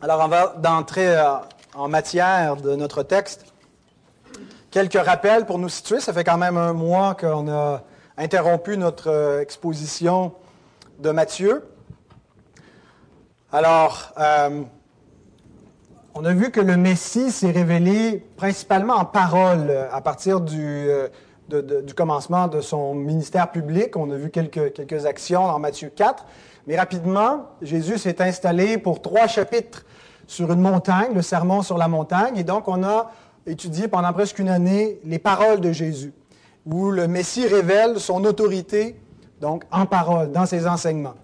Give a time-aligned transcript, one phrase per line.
[0.00, 1.24] Alors, va d'entrer euh,
[1.74, 3.46] en matière de notre texte.
[4.70, 5.98] Quelques rappels pour nous situer.
[5.98, 7.82] Ça fait quand même un mois qu'on a
[8.16, 10.32] interrompu notre euh, exposition
[11.00, 11.68] de Matthieu.
[13.50, 14.62] Alors, euh,
[16.14, 20.88] on a vu que le Messie s'est révélé principalement en parole à partir du,
[21.48, 23.96] du, commencement de son ministère public.
[23.96, 26.24] On a vu quelques, actions dans Matthieu 4.
[26.66, 29.84] Mais rapidement, Jésus s'est installé pour trois chapitres
[30.26, 33.10] sur une montagne, le sermon sur la montagne, et donc on a
[33.46, 36.12] étudié pendant presque une année les paroles de Jésus,
[36.66, 39.00] où le Messie révèle son autorité,
[39.40, 41.14] donc en parole, dans ses enseignements.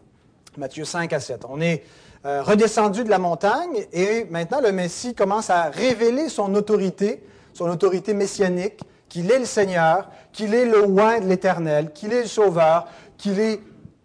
[0.57, 1.43] Matthieu 5 à 7.
[1.51, 1.85] On est
[2.25, 7.23] euh, redescendu de la montagne et maintenant le Messie commence à révéler son autorité,
[7.53, 8.81] son autorité messianique,
[9.15, 13.39] qu'il est le Seigneur, qu'il est le roi de l'Éternel, qu'il est le Sauveur, qu'il
[13.39, 13.61] est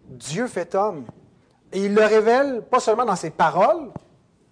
[0.08, 1.04] Dieu fait homme.
[1.72, 3.90] Et il le révèle pas seulement dans ses paroles,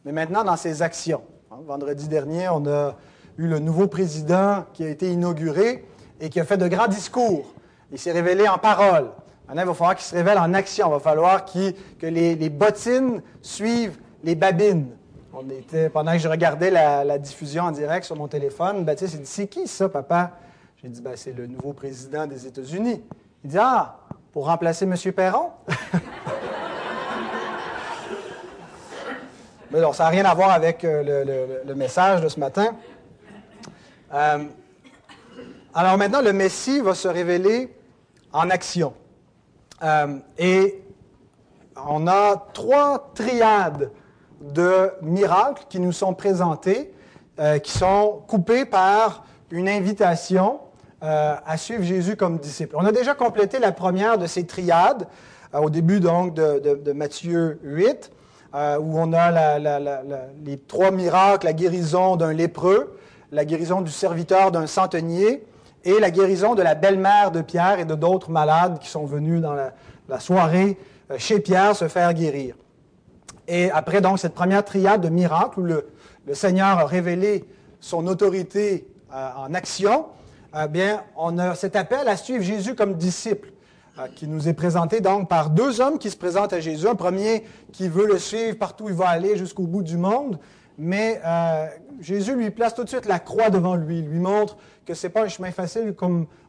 [0.05, 1.23] mais maintenant dans ses actions.
[1.53, 2.97] Hein, vendredi dernier, on a
[3.37, 5.87] eu le nouveau président qui a été inauguré
[6.20, 7.55] et qui a fait de grands discours.
[7.93, 9.12] Il s'est révélé en paroles.
[9.47, 10.89] Maintenant, il va falloir qu'il se révèle en action.
[10.89, 14.89] Il va falloir que les, bottines suivent les babines.
[15.33, 19.20] On était, pendant que je regardais la, diffusion en direct sur mon téléphone, Baptiste il
[19.20, 20.33] dit C'est qui ça, papa?
[20.81, 23.03] J'ai dit ben, C'est le nouveau président des États-Unis.
[23.43, 23.97] Il dit Ah,
[24.33, 24.95] pour remplacer M.
[25.12, 25.51] Perron?
[29.73, 32.77] Mais non, ça n'a rien à voir avec euh, le, message de ce matin.
[34.15, 34.45] Euh,
[35.75, 37.77] alors maintenant, le Messie va se révéler
[38.33, 38.95] en action.
[39.83, 40.81] Euh, et
[41.89, 43.91] on a trois triades
[44.41, 46.95] de miracles qui nous sont présentés,
[47.62, 50.61] qui sont coupés par une invitation
[51.00, 52.74] à suivre Jésus comme disciple.
[52.77, 55.06] On a déjà complété la première de ces triades
[55.52, 58.10] au début donc de, Matthieu 8.
[58.54, 59.58] Euh, où on a
[60.42, 62.96] les trois miracles, la guérison d'un lépreux,
[63.30, 65.44] la guérison du serviteur d'un centenier
[65.84, 69.42] et la guérison de la belle-mère de Pierre et de d'autres malades qui sont venus
[69.42, 70.78] dans la, soirée
[71.10, 72.54] euh, chez Pierre se faire guérir.
[73.48, 75.87] Et après donc cette première triade de miracles où le,
[76.32, 77.44] Seigneur a révélé
[77.81, 80.06] son autorité euh, en action,
[80.54, 83.50] eh bien, on a cet appel à suivre Jésus comme disciple.
[83.98, 86.86] Euh, qui nous est présenté donc par deux hommes qui se présentent à Jésus.
[86.86, 87.42] Un premier
[87.72, 90.38] qui veut le suivre partout où il va aller jusqu'au bout du monde,
[90.76, 91.66] mais euh,
[92.00, 94.56] Jésus lui place tout de suite la croix devant lui, lui montre
[94.87, 95.94] que ce n'est pas un chemin facile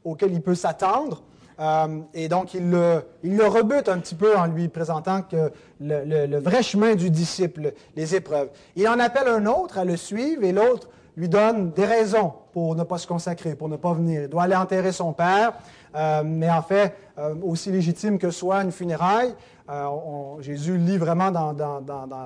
[0.04, 1.24] auquel il peut s'attendre.
[1.60, 3.04] Euh, et donc, il le,
[3.48, 5.52] rebute un petit peu en lui présentant que
[5.82, 8.50] le, vrai chemin du disciple, les épreuves.
[8.76, 12.76] Il en appelle un autre à le suivre et l'autre lui donne des raisons pour
[12.76, 14.24] ne pas se consacrer, pour ne pas venir.
[14.24, 15.54] Il doit aller enterrer son père.
[15.96, 19.34] Euh, mais en fait, euh, aussi légitime que soit une funéraille,
[19.70, 21.56] euh, Jésus lit vraiment dans,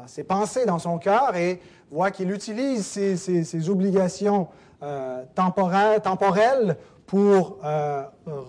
[0.07, 1.61] ses pensées, dans son cœur, et
[1.91, 4.47] voit qu'il utilise ses, obligations
[5.35, 7.59] temporelles, temporelles, pour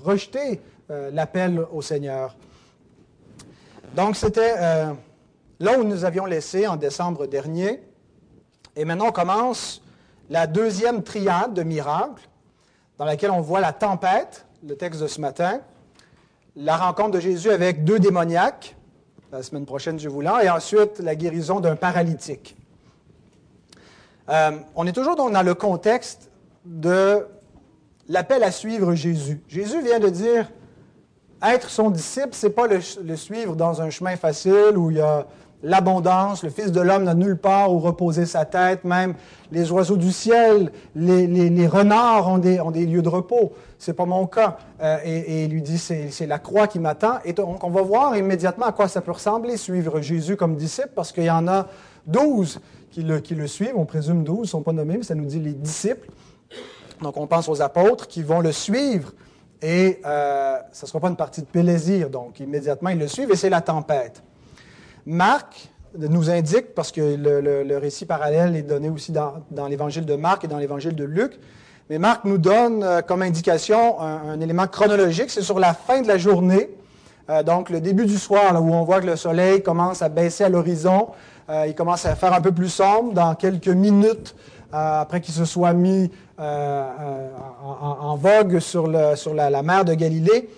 [0.04, 2.34] rejeter l'appel au Seigneur.
[3.94, 4.54] Donc, c'était
[5.60, 7.82] là où nous avions laissé en décembre dernier.
[8.74, 9.83] Et maintenant, on commence
[10.30, 12.28] la deuxième triade de miracles,
[12.98, 15.60] dans laquelle on voit la tempête, le texte de ce matin,
[16.56, 18.76] la rencontre de Jésus avec deux démoniaques,
[19.32, 22.56] la semaine prochaine, je voulant, et ensuite la guérison d'un paralytique.
[24.28, 26.30] Euh, on est toujours dans le contexte
[26.64, 27.26] de
[28.08, 29.42] l'appel à suivre Jésus.
[29.48, 30.50] Jésus vient de dire,
[31.42, 34.98] être son disciple, ce n'est pas le, le, suivre dans un chemin facile où il
[34.98, 35.26] y a
[35.64, 36.44] l'abondance.
[36.44, 38.84] Le Fils de l'homme n'a nulle part où reposer sa tête.
[38.84, 39.14] Même
[39.50, 43.52] les oiseaux du ciel, les, renards ont des, lieux de repos.
[43.78, 44.58] Ce n'est pas mon cas.
[44.80, 47.18] Euh, et, il lui dit, c'est la croix qui m'attend.
[47.24, 50.90] Et donc, on va voir immédiatement à quoi ça peut ressembler, suivre Jésus comme disciple,
[50.94, 51.66] parce qu'il y en a
[52.06, 52.60] douze
[52.90, 53.76] qui le, suivent.
[53.76, 56.08] On présume douze, ils ne sont pas nommés, mais ça nous dit les disciples.
[57.02, 59.12] Donc, on pense aux apôtres qui vont le suivre.
[59.62, 62.10] Et euh, ce ne sera pas une partie de plaisir.
[62.10, 64.22] Donc, immédiatement, ils le suivent et c'est la tempête.
[65.06, 70.44] Marc nous indique, parce que le, récit parallèle est donné aussi dans, l'évangile de Marc
[70.44, 71.38] et dans l'évangile de Luc,
[71.90, 76.08] mais Marc nous donne euh, comme indication un, élément chronologique, c'est sur la fin de
[76.08, 76.70] la journée,
[77.28, 80.44] euh, donc le début du soir, où on voit que le soleil commence à baisser
[80.44, 81.08] à l'horizon,
[81.50, 84.34] euh, il commence à faire un peu plus sombre dans quelques minutes
[84.76, 90.48] après qu'il se soit mis en, vogue sur, la, mer de Galilée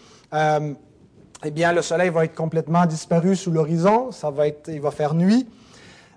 [1.44, 4.90] eh bien, le soleil va être complètement disparu sous l'horizon, ça va être, il va
[4.90, 5.46] faire nuit.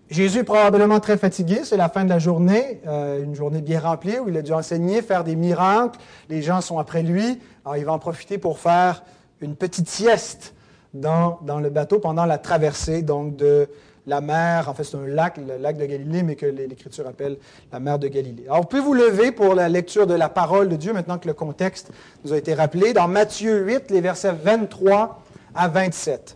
[0.09, 3.79] Jésus est probablement très fatigué, c'est la fin de la journée, euh, une journée bien
[3.79, 5.99] remplie où il a dû enseigner, faire des miracles,
[6.29, 9.03] les gens sont après lui, alors il va en profiter pour faire
[9.41, 10.55] une petite sieste
[10.95, 13.69] dans, dans le bateau pendant la traversée donc de
[14.07, 17.37] la mer, en fait c'est un lac, le lac de Galilée, mais que l'Écriture appelle
[17.71, 18.45] la mer de Galilée.
[18.47, 21.27] Alors, vous pouvez vous lever pour la lecture de la parole de Dieu, maintenant que
[21.27, 21.91] le contexte
[22.23, 25.23] nous a été rappelé, dans Matthieu 8, les versets 23
[25.55, 26.35] à 27.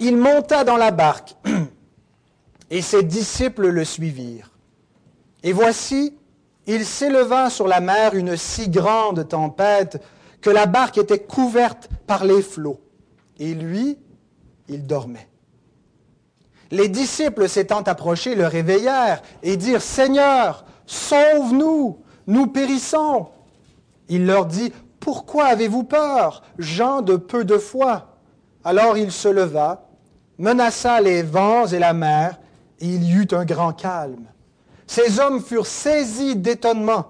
[0.00, 1.36] Il monta dans la barque,
[2.70, 4.50] et ses disciples le suivirent.
[5.42, 6.16] Et voici,
[6.66, 10.00] il s'éleva sur la mer une si grande tempête
[10.40, 12.80] que la barque était couverte par les flots.
[13.38, 13.98] Et lui,
[14.68, 15.28] il dormait.
[16.72, 23.26] Les disciples s'étant approchés le réveillèrent et dirent, Seigneur, sauve-nous, nous périssons.
[24.08, 28.16] Il leur dit, Pourquoi avez-vous peur, gens de peu de foi?
[28.64, 29.86] Alors il se leva,
[30.38, 32.40] menaça les vents et la mer,
[32.80, 34.24] et il y eut un grand calme.
[34.86, 37.06] Ces hommes furent saisis d'étonnement.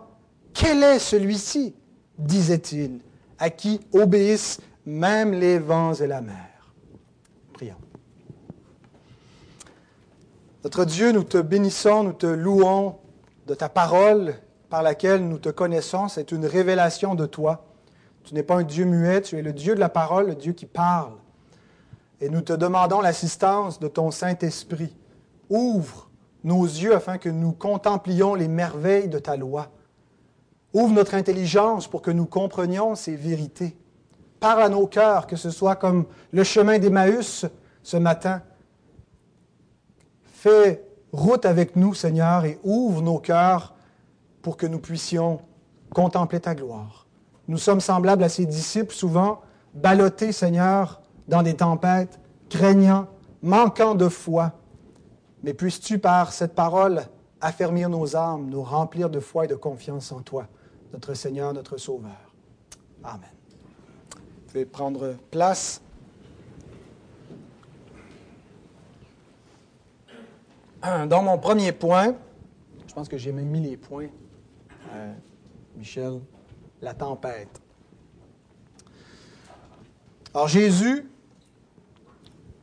[0.53, 1.77] Quel est celui-ci?
[2.19, 2.99] disait-il,
[3.39, 6.75] à qui obéissent même les vents et la mer?
[7.53, 7.77] Prions.
[10.65, 12.95] Notre Dieu, nous te bénissons, nous te louons
[13.49, 14.37] de ta parole
[14.71, 16.07] par laquelle nous te connaissons.
[16.07, 17.67] C'est une révélation de toi.
[18.23, 20.53] Tu n'es pas un Dieu muet, tu es le Dieu de la parole, le Dieu
[20.53, 21.15] qui parle.
[22.21, 24.97] Et nous te demandons l'assistance de ton Saint-Esprit.
[25.51, 26.09] Ouvre
[26.45, 29.73] nos yeux afin que nous contemplions les merveilles de ta loi.
[30.73, 33.77] Ouvre notre intelligence pour que nous comprenions ces vérités.
[34.39, 37.47] Parle à nos cœurs, que ce soit comme le chemin d'Emmaüs
[37.83, 38.43] ce matin.
[40.43, 43.77] Fais route avec nous, Seigneur, et ouvre nos cœurs
[44.43, 45.41] pour que nous puissions
[45.95, 47.07] contempler ta gloire.
[47.47, 49.43] Nous sommes semblables à ces disciples, souvent
[49.73, 52.19] ballottés, Seigneur, dans des tempêtes,
[52.49, 53.07] craignant,
[53.41, 54.51] manquant de foi.
[55.45, 57.03] Mais puisses-tu, par cette parole,
[57.41, 60.49] affermir nos âmes, nous remplir de foi et de confiance en toi
[60.93, 62.35] notre Seigneur, notre Sauveur.
[63.05, 63.31] Amen.
[64.11, 65.81] Vous pouvez prendre place?
[71.09, 72.15] Dans mon premier point,
[72.87, 74.09] je pense que j'ai même mis les points,
[74.95, 75.13] euh,
[75.77, 76.21] Michel,
[76.81, 77.61] la tempête.
[80.35, 81.09] Alors Jésus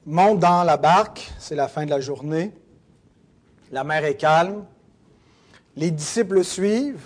[0.06, 2.52] monte dans la barque, c'est la fin de la journée,
[3.72, 4.66] la mer est calme,
[5.76, 7.06] les disciples suivent,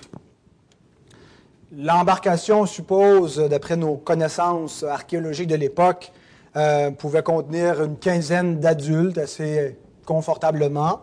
[1.76, 6.12] L'embarcation, suppose, d'après nos connaissances archéologiques de l'époque,
[6.56, 9.76] euh, pouvait contenir une quinzaine d'adultes assez
[10.06, 11.02] confortablement.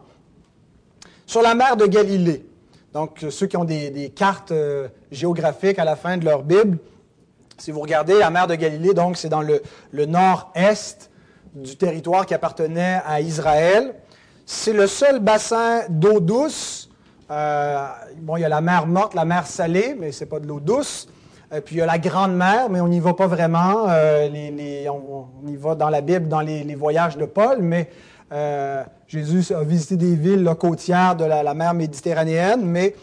[1.27, 2.47] Sur la mer de Galilée,
[2.93, 6.79] donc ceux qui ont des, cartes euh, géographiques à la fin de leur Bible,
[7.59, 9.63] si vous regardez la mer de Galilée, donc c'est dans le,
[10.07, 11.11] nord-est
[11.55, 13.95] du territoire qui appartenait à Israël.
[14.47, 16.91] C'est le seul bassin d'eau douce
[17.31, 17.87] euh,
[18.19, 20.47] bon, il y a la mer morte, la mer salée, mais ce n'est pas de
[20.47, 21.09] l'eau douce.
[21.53, 23.87] Euh, puis il y a la grande mer, mais on n'y va pas vraiment.
[23.89, 24.29] Euh,
[24.89, 27.89] on, y va dans la Bible, dans les, voyages de Paul, mais
[29.09, 32.95] Jésus a visité des villes côtières de la, mer méditerranéenne, mais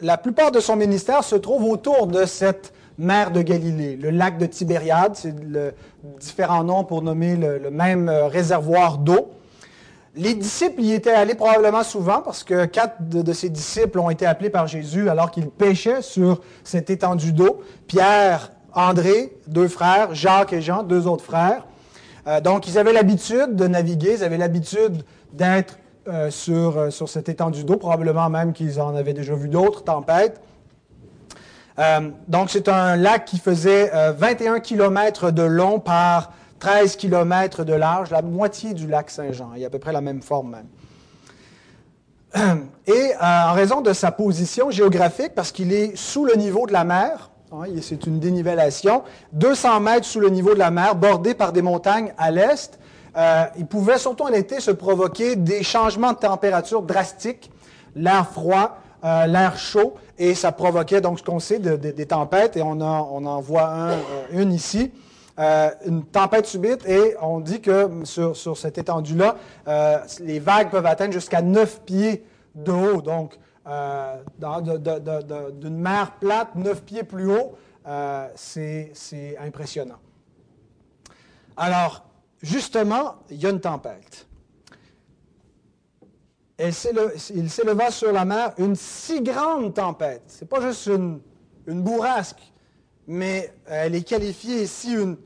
[0.00, 3.96] la plupart de son ministère se trouve autour de cette mer de Galilée.
[3.96, 5.74] Le lac de Tibériade, c'est le
[6.18, 9.30] différent nom pour nommer le même réservoir d'eau.
[10.16, 14.26] Les disciples y étaient allés probablement souvent parce que quatre de, ses disciples ont été
[14.26, 17.62] appelés par Jésus alors qu'ils pêchaient sur cette étendue d'eau.
[17.88, 21.66] Pierre, André, deux frères, Jacques et Jean, deux autres frères.
[22.26, 25.78] Euh, donc, ils avaient l'habitude de naviguer, ils avaient l'habitude d'être
[26.08, 29.84] euh, sur, euh, sur cette étendue d'eau, probablement même qu'ils en avaient déjà vu d'autres
[29.84, 30.40] tempêtes.
[32.28, 38.10] donc, c'est un lac qui faisait 21 km de long par 13 km de large,
[38.10, 39.50] la moitié du lac Saint-Jean.
[39.56, 40.66] Il a à peu près la même forme même.
[42.86, 46.72] Et euh, en raison de sa position géographique, parce qu'il est sous le niveau de
[46.72, 47.30] la mer,
[47.82, 52.12] c'est une dénivellation, 200 mètres sous le niveau de la mer, bordé par des montagnes
[52.18, 52.78] à l'est,
[53.16, 57.50] euh, il pouvait surtout en été se provoquer des changements de température drastiques,
[57.94, 62.62] l'air froid, euh, l'air chaud, et ça provoquait donc ce qu'on sait des tempêtes, et
[62.62, 63.98] on, en voit un,
[64.32, 64.90] une ici.
[65.36, 69.34] Euh, une tempête subite et on dit que sur, sur cette étendue-là,
[69.66, 73.02] euh, les vagues peuvent atteindre jusqu'à 9 pieds de haut.
[73.02, 73.38] Donc, euh,
[75.58, 77.56] d'une mer plate, 9 pieds plus haut,
[78.34, 79.98] c'est impressionnant.
[81.56, 82.04] Alors,
[82.42, 84.26] justement, il y a une tempête.
[86.58, 86.72] il
[87.50, 90.22] s'éleva sur la mer une si grande tempête.
[90.28, 91.20] Ce n'est pas juste une,
[91.66, 92.52] bourrasque
[93.06, 95.16] mais elle est qualifiée ici une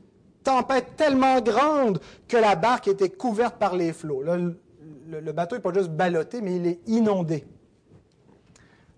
[0.43, 4.21] tempête tellement grande que la barque était couverte par les flots.
[4.21, 7.45] le, bateau n'est pas juste ballotté, mais il est inondé.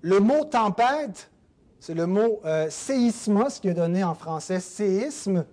[0.02, 1.30] Le mot tempête,
[1.80, 5.46] c'est le mot euh, séismos qui est donné en français séisme.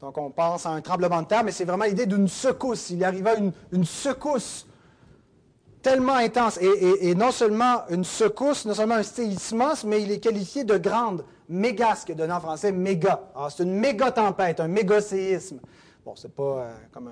[0.00, 2.90] Donc on pense à un tremblement de terre, mais c'est vraiment l'idée d'une secousse.
[2.90, 4.66] Il arriva une, une secousse
[5.82, 6.58] tellement intense.
[6.60, 11.24] Et, non seulement une secousse, non seulement un séisme, mais il est qualifié de grande,
[11.48, 13.20] méga, ce qui est donné en français méga.
[13.34, 15.58] Alors c'est une méga tempête, un méga séisme.
[16.04, 17.08] Bon, c'est pas euh, comme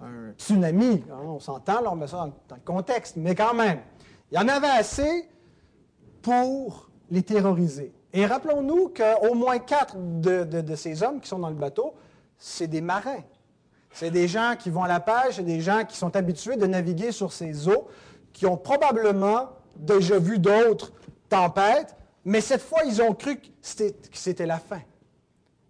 [0.00, 3.54] un, un, tsunami, hein, on s'entend, là, on met ça dans, le contexte, mais quand
[3.54, 3.78] même,
[4.30, 5.28] il y en avait assez
[6.22, 7.92] pour les terroriser.
[8.12, 11.94] Et rappelons-nous qu'au moins quatre de, ces hommes qui sont dans le bateau,
[12.38, 13.22] c'est des marins.
[13.92, 16.66] C'est des gens qui vont à la pêche, c'est des gens qui sont habitués de
[16.66, 17.88] naviguer sur ces eaux,
[18.32, 20.92] qui ont probablement déjà vu d'autres
[21.28, 24.80] tempêtes, mais cette fois, ils ont cru que c'était la fin.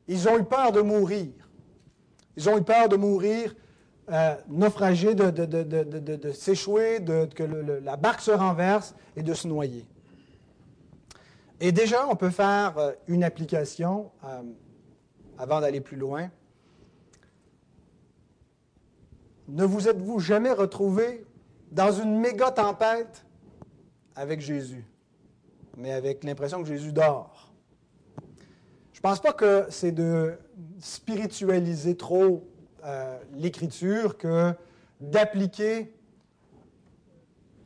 [0.07, 1.33] Ils ont eu peur de mourir.
[2.37, 3.55] Ils ont eu peur de mourir,
[4.13, 7.03] euh, naufragés, de, s'échouer,
[7.35, 7.43] que
[7.83, 9.87] la barque se renverse et de se noyer.
[11.59, 14.43] Et déjà, on peut faire euh, une application euh,
[15.39, 16.31] avant d'aller plus loin.
[19.49, 21.25] Ne vous êtes-vous jamais retrouvé
[21.73, 23.25] dans une méga tempête
[24.15, 24.85] avec Jésus,
[25.79, 27.55] mais avec l'impression que Jésus dort?
[28.93, 30.39] Je ne pense pas que c'est de
[30.79, 32.47] spiritualiser trop
[32.87, 34.53] euh, l'Écriture que
[35.01, 35.91] d'appliquer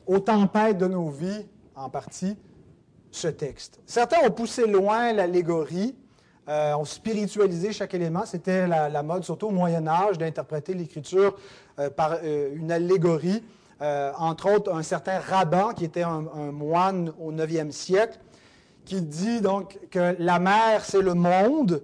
[0.07, 1.45] aux tempêtes de nos vies,
[1.75, 2.37] en partie,
[3.11, 3.81] ce texte.
[3.85, 5.93] Certains ont poussé loin l'allégorie,
[6.47, 8.25] euh, ont spiritualisé chaque élément.
[8.25, 11.35] C'était la, mode, surtout au Moyen Âge, d'interpréter l'Écriture
[11.79, 13.43] euh, par une allégorie.
[13.81, 16.21] entre autres, un certain rabbin, qui était un,
[16.53, 18.19] moine au 9e siècle,
[18.85, 21.83] qui dit donc que la mer, c'est le monde,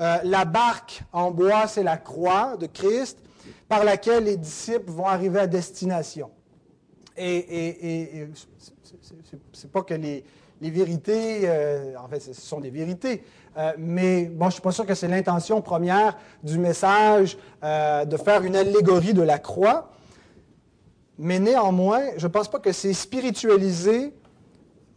[0.00, 3.18] la barque en bois, c'est la croix de Christ,
[3.68, 6.30] par laquelle les disciples vont arriver à destination.
[7.16, 8.28] Et, et, et
[9.52, 10.24] c'est pas que les,
[10.60, 13.22] vérités, euh, en fait, ce sont des vérités.
[13.56, 18.04] Euh, mais bon, je ne suis pas sûr que c'est l'intention première du message euh,
[18.04, 19.90] de faire une allégorie de la croix.
[21.18, 24.14] Mais néanmoins, je ne pense pas que c'est spiritualiser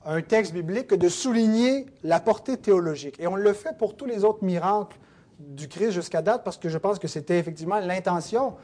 [0.06, 3.20] un texte biblique que de souligner la portée théologique.
[3.20, 4.98] Et on le fait pour tous les autres miracles
[5.40, 8.56] du Christ jusqu'à date parce que je pense que c'était effectivement l'intention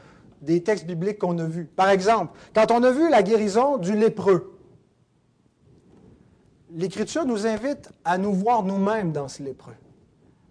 [0.42, 1.64] des textes bibliques qu'on a vus.
[1.64, 4.56] Par exemple, quand on a vu la guérison du lépreux,
[6.72, 9.74] l'Écriture nous invite à nous voir nous-mêmes dans ce lépreux,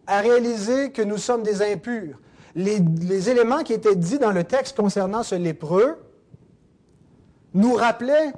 [0.06, 2.20] à réaliser que nous sommes des impurs.
[2.56, 5.98] Les, éléments qui étaient dits dans le texte concernant ce lépreux
[7.54, 8.34] nous rappelaient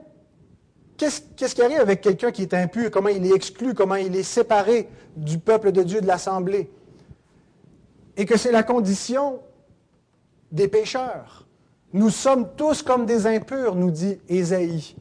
[1.36, 4.24] qu'est-ce qui arrive avec quelqu'un qui est impur, comment il est exclu, comment il est
[4.24, 6.70] séparé du peuple de Dieu, de l'assemblée?
[8.18, 9.40] Et que c'est la condition
[10.52, 11.48] des pécheurs.
[11.94, 14.96] Nous sommes tous comme des impurs, nous dit Ésaïe.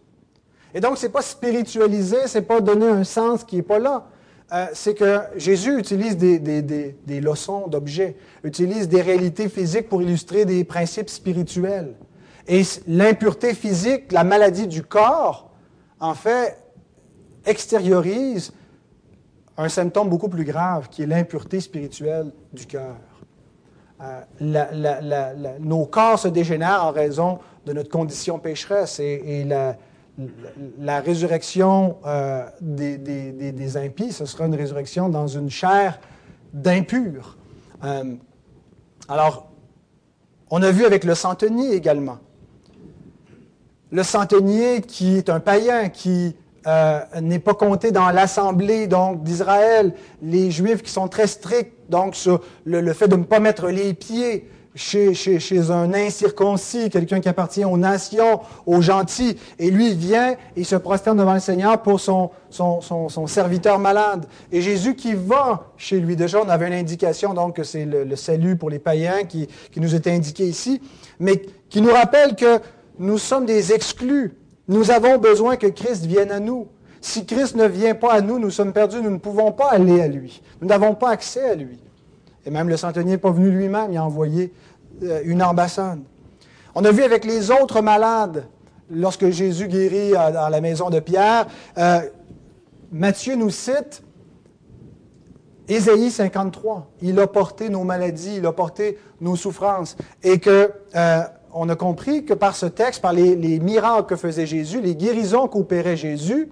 [0.74, 3.78] Et donc, ce n'est pas spiritualiser, ce n'est pas donner un sens qui n'est pas
[3.78, 4.06] là.
[4.52, 10.44] Euh, c'est que Jésus utilise des, des leçons d'objets, utilise des réalités physiques pour illustrer
[10.44, 11.94] des principes spirituels.
[12.48, 15.49] Et l'impureté physique, la maladie du corps,
[16.00, 16.56] en fait,
[17.44, 18.52] extériorise
[19.56, 22.96] un symptôme beaucoup plus grave, qui est l'impureté spirituelle du cœur.
[24.02, 29.46] Euh, nos corps se dégénèrent en raison de notre condition pécheresse et,
[30.78, 35.98] la résurrection euh, des, impies, ce sera une résurrection dans une chair
[36.52, 37.38] d'impurs.
[37.84, 38.16] Euh,
[39.08, 39.50] alors,
[40.50, 42.18] on a vu avec le centenier également.
[43.92, 49.94] Le centenier qui est un païen, qui euh, n'est pas compté dans l'assemblée donc d'Israël,
[50.22, 53.94] les Juifs qui sont très stricts donc sur le fait de ne pas mettre les
[53.94, 60.64] pieds chez, un incirconcis, quelqu'un qui appartient aux nations, aux gentils, et lui vient et
[60.64, 62.30] se prosterne devant le Seigneur pour son,
[63.26, 64.26] serviteur malade.
[64.52, 68.16] Et Jésus qui va chez lui, déjà on avait une indication donc que c'est le,
[68.16, 70.80] salut pour les païens qui, qui nous était indiqué ici,
[71.18, 72.60] mais qui nous rappelle que
[73.00, 74.34] nous sommes des exclus.
[74.68, 76.68] Nous avons besoin que Christ vienne à nous.
[77.00, 80.02] Si Christ ne vient pas à nous, nous sommes perdus, nous ne pouvons pas aller
[80.02, 80.42] à lui.
[80.60, 81.78] Nous n'avons pas accès à lui.
[82.44, 84.52] Et même le centenier n'est pas venu lui-même, il a envoyé
[85.02, 86.00] euh, une ambassade.
[86.74, 88.46] On a vu avec les autres malades,
[88.90, 91.46] lorsque Jésus guérit dans la maison de Pierre,
[91.78, 92.00] euh,
[92.92, 94.02] Matthieu nous cite
[95.68, 96.90] Ésaïe 53.
[97.00, 99.96] Il a porté nos maladies, il a porté nos souffrances.
[100.22, 104.16] Et que euh, on a compris que par ce texte, par les, les miracles que
[104.16, 106.48] faisait Jésus, les guérisons qu'opérait Jésus,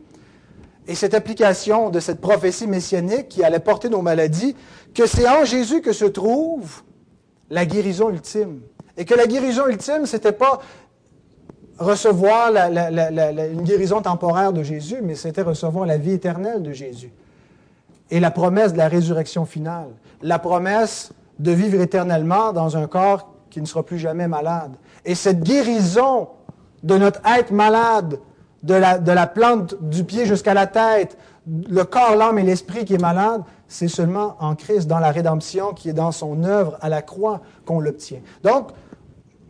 [0.86, 4.56] et cette application de cette prophétie messianique qui allait porter nos maladies,
[4.94, 6.82] que c'est en Jésus que se trouve
[7.50, 8.60] la guérison ultime.
[8.96, 10.60] Et que la guérison ultime, ce n'était pas
[11.78, 17.12] recevoir une guérison temporaire de Jésus, mais c'était recevoir la vie éternelle de Jésus.
[18.10, 19.88] et la promesse de la résurrection finale,
[20.22, 24.72] la promesse de vivre éternellement dans un corps qui ne sera plus jamais malade.
[25.08, 26.28] Et cette guérison
[26.82, 28.20] de notre être malade,
[28.62, 33.00] de la, plante du pied jusqu'à la tête, le corps, l'âme et l'esprit qui est
[33.00, 37.00] malade, c'est seulement en Christ, dans la rédemption qui est dans son œuvre à la
[37.00, 38.20] croix qu'on l'obtient.
[38.44, 38.68] Donc,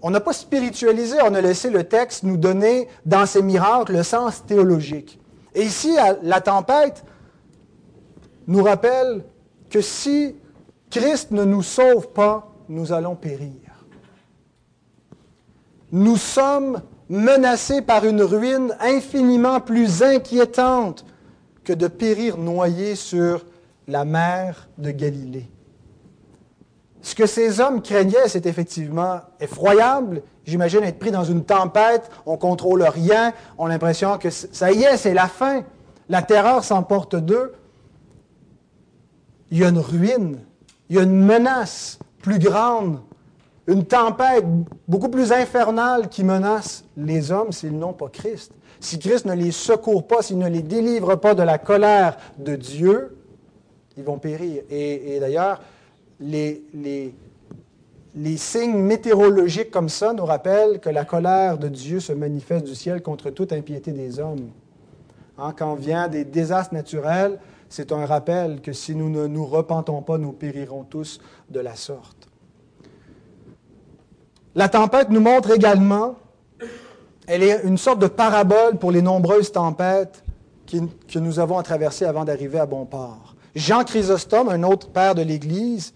[0.00, 4.04] on n'a pas spiritualisé, on a laissé le texte nous donner dans ces miracles le
[4.04, 5.18] sens théologique.
[5.56, 7.04] Et ici, la tempête
[8.46, 9.24] nous rappelle
[9.70, 10.36] que si
[10.88, 13.67] Christ ne nous sauve pas, nous allons périr.
[15.90, 21.06] Nous sommes menacés par une ruine infiniment plus inquiétante
[21.64, 23.44] que de périr noyés sur
[23.86, 25.48] la mer de Galilée.
[27.00, 30.22] Ce que ces hommes craignaient, c'est effectivement effroyable.
[30.44, 34.72] J'imagine être pris dans une tempête, on ne contrôle rien, on a l'impression que ça
[34.72, 35.62] y est, c'est la fin.
[36.08, 37.52] La terreur s'emporte d'eux.
[39.50, 40.40] Il y a une ruine,
[40.90, 43.00] il y a une menace plus grande,
[43.68, 44.46] une tempête
[44.88, 48.52] beaucoup plus infernale qui menace les hommes s'ils n'ont pas Christ.
[48.80, 52.56] Si Christ ne les secourt pas, s'il ne les délivre pas de la colère de
[52.56, 53.14] Dieu,
[53.98, 54.62] ils vont périr.
[54.70, 55.60] Et, d'ailleurs,
[56.18, 56.62] les,
[58.36, 63.02] signes météorologiques comme ça nous rappellent que la colère de Dieu se manifeste du ciel
[63.02, 64.48] contre toute impiété des hommes.
[65.36, 70.00] Hein, quand vient des désastres naturels, c'est un rappel que si nous ne nous repentons
[70.00, 71.20] pas, nous périrons tous
[71.50, 72.17] de la sorte.
[74.54, 76.16] La tempête nous montre également,
[77.26, 80.24] elle est une sorte de parabole pour les nombreuses tempêtes
[80.66, 83.34] que nous avons à traverser avant d'arriver à bon port.
[83.54, 85.94] Jean Chrysostome, un autre père de l'Église,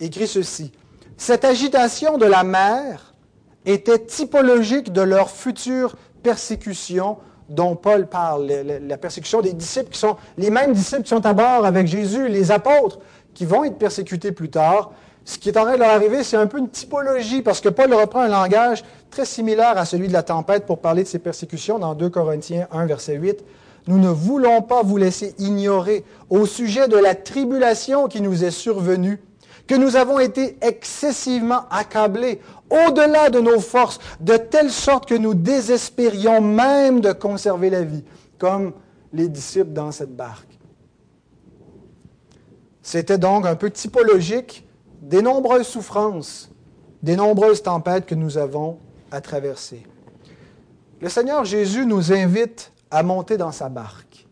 [0.00, 0.72] écrit ceci.
[1.16, 3.14] Cette agitation de la mer
[3.66, 7.18] était typologique de leur future persécution
[7.48, 11.32] dont Paul parle, la persécution des disciples qui sont les mêmes disciples qui sont à
[11.32, 12.98] bord avec Jésus, les apôtres,
[13.34, 14.92] qui vont être persécutés plus tard.
[15.28, 17.68] Ce qui est en train de leur arriver, c'est un peu une typologie, parce que
[17.68, 21.18] Paul reprend un langage très similaire à celui de la tempête pour parler de ces
[21.18, 23.44] persécutions dans 2 Corinthiens 1, verset 8.
[23.88, 28.50] Nous ne voulons pas vous laisser ignorer au sujet de la tribulation qui nous est
[28.50, 29.20] survenue,
[29.66, 35.34] que nous avons été excessivement accablés au-delà de nos forces, de telle sorte que nous
[35.34, 38.02] désespérions même de conserver la vie,
[38.38, 38.72] comme
[39.12, 40.58] les disciples dans cette barque.
[42.80, 44.64] C'était donc un peu typologique
[45.00, 46.50] des nombreuses souffrances,
[47.02, 48.78] des nombreuses tempêtes que nous avons
[49.10, 49.84] à traverser.
[51.00, 54.26] Le Seigneur Jésus nous invite à monter dans sa barque.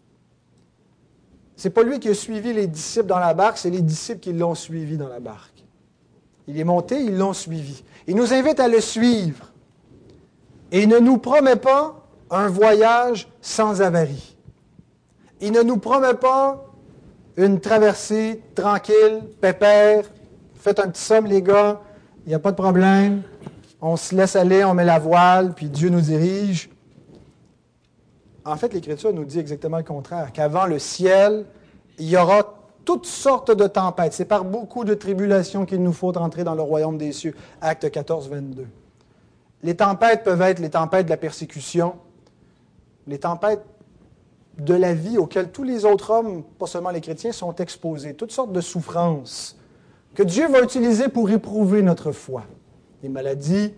[1.57, 4.21] Ce n'est pas lui qui a suivi les disciples dans la barque, c'est les disciples
[4.21, 5.65] qui l'ont suivi dans la barque.
[6.49, 7.83] Il est monté, ils l'ont suivi.
[8.07, 9.53] Il nous invite à le suivre.
[10.71, 14.37] Et il ne nous promet pas un voyage sans avarie.
[15.41, 16.65] Il ne nous promet pas
[17.37, 20.05] une traversée tranquille, pépère.
[20.67, 21.81] Faites un petit somme, les gars,
[22.25, 23.23] il n'y a pas de problème.
[23.81, 26.71] On se laisse aller, on met la voile, puis Dieu nous dirige.
[28.45, 31.47] En fait, l'Écriture nous dit exactement le contraire, qu'avant le ciel,
[32.01, 32.53] il y aura
[32.85, 34.13] toutes sortes de tempêtes.
[34.13, 37.37] C'est par beaucoup de tribulations qu'il nous faut entrer dans le royaume des cieux.
[37.61, 38.67] Acte 14, 22.
[39.63, 41.95] Les tempêtes peuvent être les tempêtes de la persécution,
[43.07, 43.63] les tempêtes
[44.59, 48.15] de la vie auxquelles tous les autres hommes, pas seulement les chrétiens, sont exposés.
[48.15, 49.57] Toutes sortes de souffrances
[50.17, 52.45] que Dieu va utiliser pour éprouver notre foi.
[53.03, 53.75] Des maladies,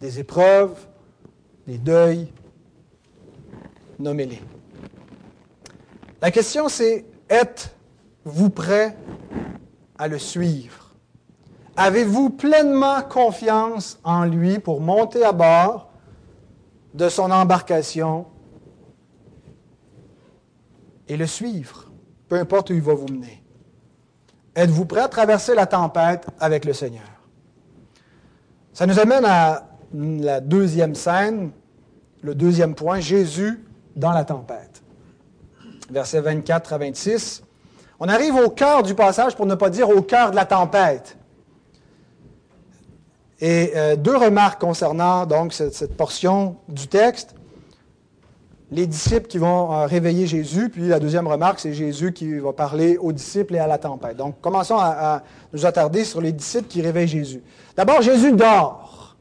[0.00, 0.76] des épreuves,
[1.68, 2.32] des deuils,
[4.00, 4.42] nommez-les.
[6.20, 8.96] La question c'est, êtes-vous prêt
[9.96, 10.96] à le suivre?
[11.76, 15.92] Avez-vous pleinement confiance en lui pour monter à bord
[16.92, 18.26] de son embarcation
[21.06, 21.92] et le suivre,
[22.28, 23.44] peu importe où il va vous mener?
[24.58, 27.06] Êtes-vous prêt à traverser la tempête avec le Seigneur?
[28.72, 31.52] Ça nous amène à la deuxième scène,
[32.22, 34.82] le deuxième point, Jésus dans la tempête.
[35.90, 37.44] Versets 24 à 26.
[38.00, 41.16] On arrive au cœur du passage, pour ne pas dire au cœur de la tempête.
[43.40, 47.36] Et euh, deux remarques concernant donc cette, portion du texte.
[48.70, 52.52] Les disciples qui vont euh, réveiller Jésus, puis la deuxième remarque, c'est Jésus qui va
[52.52, 54.16] parler aux disciples et à la tempête.
[54.16, 57.42] Donc, commençons à, nous attarder sur les disciples qui réveillent Jésus.
[57.76, 59.16] D'abord, Jésus dort.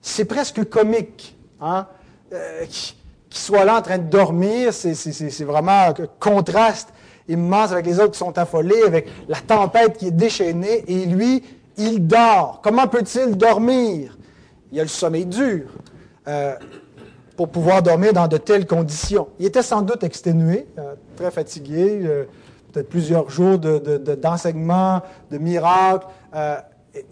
[0.00, 1.36] C'est presque comique.
[1.60, 1.86] Hein?
[2.32, 2.94] Euh, qu'il
[3.30, 6.92] soit là en train de dormir, c'est vraiment un contraste
[7.28, 11.42] immense avec les autres qui sont affolés, avec la tempête qui est déchaînée, et lui,
[11.76, 12.60] il dort.
[12.62, 14.16] Comment peut-il dormir?
[14.70, 15.66] Il a le sommeil dur
[16.28, 16.54] euh,
[17.42, 19.26] pour pouvoir dormir dans de telles conditions.
[19.40, 22.24] Il était sans doute exténué, euh, très fatigué, euh,
[22.70, 26.06] peut-être plusieurs jours d'enseignement, de, de, miracles.
[26.36, 26.54] Euh,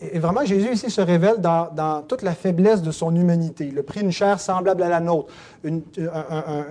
[0.00, 3.70] et, vraiment, Jésus ici se révèle dans, toute la faiblesse de son humanité.
[3.72, 5.32] Il a pris une chair semblable à la nôtre,
[5.64, 5.82] une,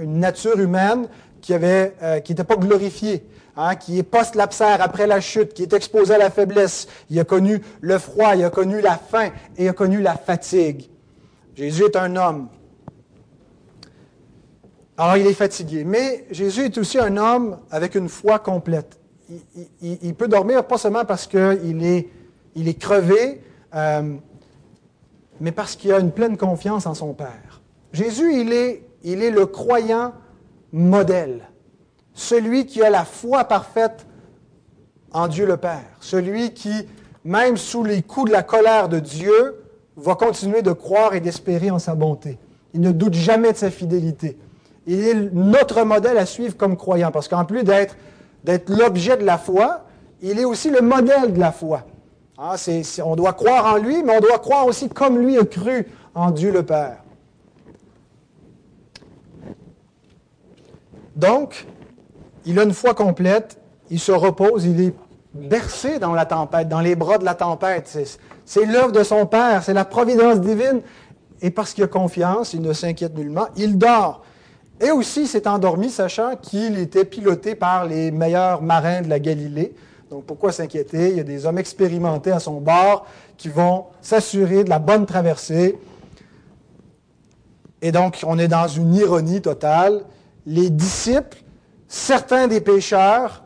[0.06, 1.10] nature humaine
[1.42, 3.26] qui n'était qui pas glorifiée.
[3.58, 6.88] Hein, qui est post-lapsaire, après la chute, qui est exposé à la faiblesse.
[7.10, 10.16] Il a connu le froid, il a connu la faim et il a connu la
[10.16, 10.86] fatigue.
[11.58, 12.48] Jésus est un homme.
[15.00, 15.84] Alors il est fatigué.
[15.84, 19.00] Mais Jésus est aussi un homme avec une foi complète.
[19.82, 23.42] Il, peut dormir pas seulement parce qu'il est, crevé,
[23.76, 24.16] euh,
[25.40, 27.62] mais parce qu'il a une pleine confiance en son Père.
[27.94, 30.14] Jésus, il est, il est le croyant
[30.72, 31.50] modèle
[32.20, 34.06] celui qui a la foi parfaite
[35.12, 36.86] en Dieu le Père, celui qui,
[37.24, 39.64] même sous les coups de la colère de Dieu,
[39.96, 42.38] va continuer de croire et d'espérer en sa bonté.
[42.74, 44.38] Il ne doute jamais de sa fidélité.
[44.92, 47.96] Il est notre modèle à suivre comme croyant, parce qu'en plus d'être,
[48.68, 49.86] l'objet de la foi,
[50.20, 51.84] il est aussi le modèle de la foi.
[52.40, 52.56] Ah,
[53.06, 56.32] on doit croire en lui, mais on doit croire aussi comme lui a cru en
[56.32, 57.04] Dieu le Père.
[61.16, 61.68] Donc,
[62.48, 63.60] il a une foi complète,
[63.92, 64.96] il se repose, il est
[65.36, 67.96] bercé dans la tempête, dans les bras de la tempête.
[68.44, 70.82] C'est l'œuvre de son Père, c'est la providence divine.
[71.44, 74.24] Et parce qu'il a confiance, il ne s'inquiète nullement, il dort.
[74.82, 79.76] Et aussi, s'est endormi, sachant qu'il était piloté par les meilleurs marins de la Galilée.
[80.10, 81.10] Donc, pourquoi s'inquiéter?
[81.10, 83.06] Il y a des hommes expérimentés à son bord
[83.38, 85.78] qui vont s'assurer de la bonne traversée.
[87.82, 90.04] Et donc, on est dans une ironie totale.
[90.46, 91.38] Les disciples
[91.90, 93.44] certains des pêcheurs,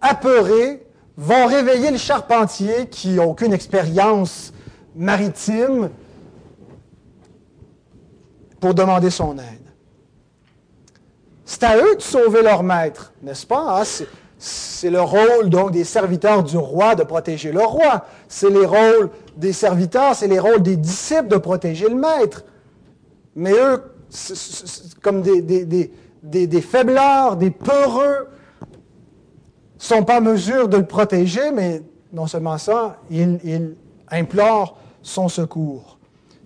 [0.00, 4.54] apeurés, vont réveiller le charpentier qui n'a aucune expérience
[4.96, 5.90] maritime
[8.60, 9.59] pour demander son aide.
[11.50, 13.80] C'est à eux de sauver leur maître, n'est-ce pas?
[13.80, 14.04] Hein?
[14.38, 18.04] C'est le rôle donc des serviteurs du roi de protéger le roi.
[18.28, 22.44] C'est les rôles des serviteurs, c'est les rôles des disciples de protéger le maître.
[23.34, 23.82] Mais eux,
[25.02, 28.28] comme des, des, des faibleurs, des peureux,
[28.62, 28.66] ne
[29.76, 31.82] sont pas en mesure de le protéger, mais
[32.12, 33.74] non seulement ça, ils,
[34.08, 35.98] implorent son secours.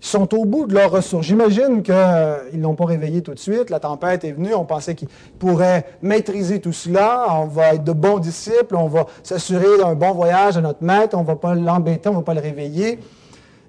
[0.05, 1.25] Sont au bout de leurs ressources.
[1.25, 3.71] J'imagine qu'ils ne l'ont pas réveillé tout de suite.
[3.71, 4.55] La tempête est venue.
[4.55, 7.27] On pensait qu'ils pourraient maîtriser tout cela.
[7.31, 8.77] On va être de bons disciples.
[8.77, 11.17] On va s'assurer d'un bon voyage à notre maître.
[11.17, 12.11] On ne va pas l'embêter.
[12.11, 12.99] On ne va pas le réveiller.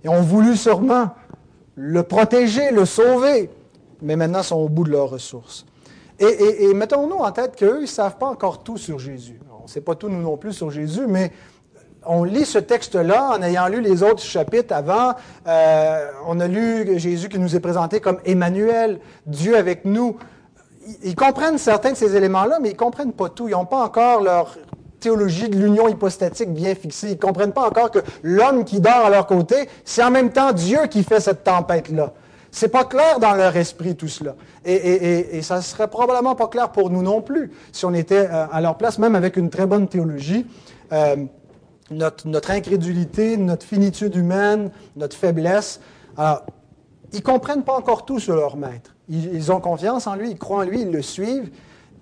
[0.04, 1.12] Et on voulu sûrement
[1.76, 3.50] le protéger, le sauver.
[4.02, 5.66] Mais maintenant, ils sont au bout de leurs ressources.
[6.20, 9.40] Et, mettons-nous en tête qu'eux, ils ne savent pas encore tout sur Jésus.
[9.58, 11.32] On ne sait pas tout, nous non plus, sur Jésus, mais
[12.08, 15.14] on lit ce texte-là en ayant lu les autres chapitres avant.
[15.48, 20.18] Euh, on a lu Jésus qui nous est présenté comme Emmanuel, Dieu avec nous.
[21.04, 23.48] Ils comprennent certains de ces éléments-là, mais ils ne comprennent pas tout.
[23.48, 24.56] Ils n'ont pas encore leur
[25.00, 27.08] théologie de l'union hypostatique bien fixée.
[27.08, 30.32] Ils ne comprennent pas encore que l'homme qui dort à leur côté, c'est en même
[30.32, 32.14] temps Dieu qui fait cette tempête-là.
[32.52, 34.36] C'est pas clair dans leur esprit tout cela.
[34.64, 38.46] Et, ça ne serait probablement pas clair pour nous non plus si on était euh,
[38.50, 40.46] à leur place, même avec une très bonne théologie.
[40.94, 41.18] Euh,
[41.92, 45.80] notre, incrédulité, notre finitude humaine, notre faiblesse.
[46.18, 46.24] Ils
[47.14, 48.96] ne comprennent pas encore tout sur leur maître.
[49.08, 51.52] Ils, ils, ont confiance en lui, ils croient en lui, ils le suivent.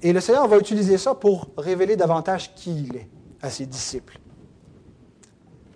[0.02, 3.10] Et le Seigneur va utiliser ça pour révéler davantage qui il est
[3.42, 4.20] à ses disciples.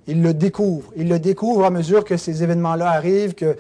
[0.08, 0.92] Il le découvre.
[0.96, 3.58] Il le découvre à mesure que ces événements-là arrivent, que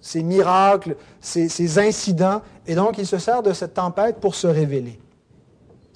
[0.00, 2.42] ces miracles, ces, incidents.
[2.66, 5.00] Et donc, il se sert de cette tempête pour se révéler.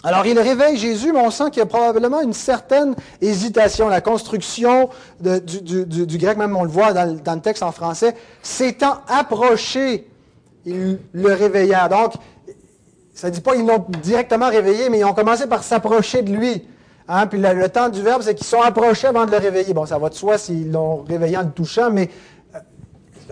[0.03, 3.89] Alors, il réveille Jésus, mais on sent qu'il y a probablement une certaine hésitation.
[3.89, 4.89] La construction
[5.21, 10.09] du, grec, même on le voit dans, le texte en français, s'étant approché,
[10.65, 11.89] il le réveilla.
[11.89, 12.15] Donc,
[13.13, 16.33] ça ne dit pas qu'ils l'ont directement réveillé, mais ils ont commencé par s'approcher de
[16.33, 16.67] lui.
[17.07, 17.27] Hein?
[17.27, 19.75] Puis le, le, temps du verbe, c'est qu'ils sont approchés avant de le réveiller.
[19.75, 22.09] Bon, ça va de soi s'ils l'ont réveillé en le touchant, mais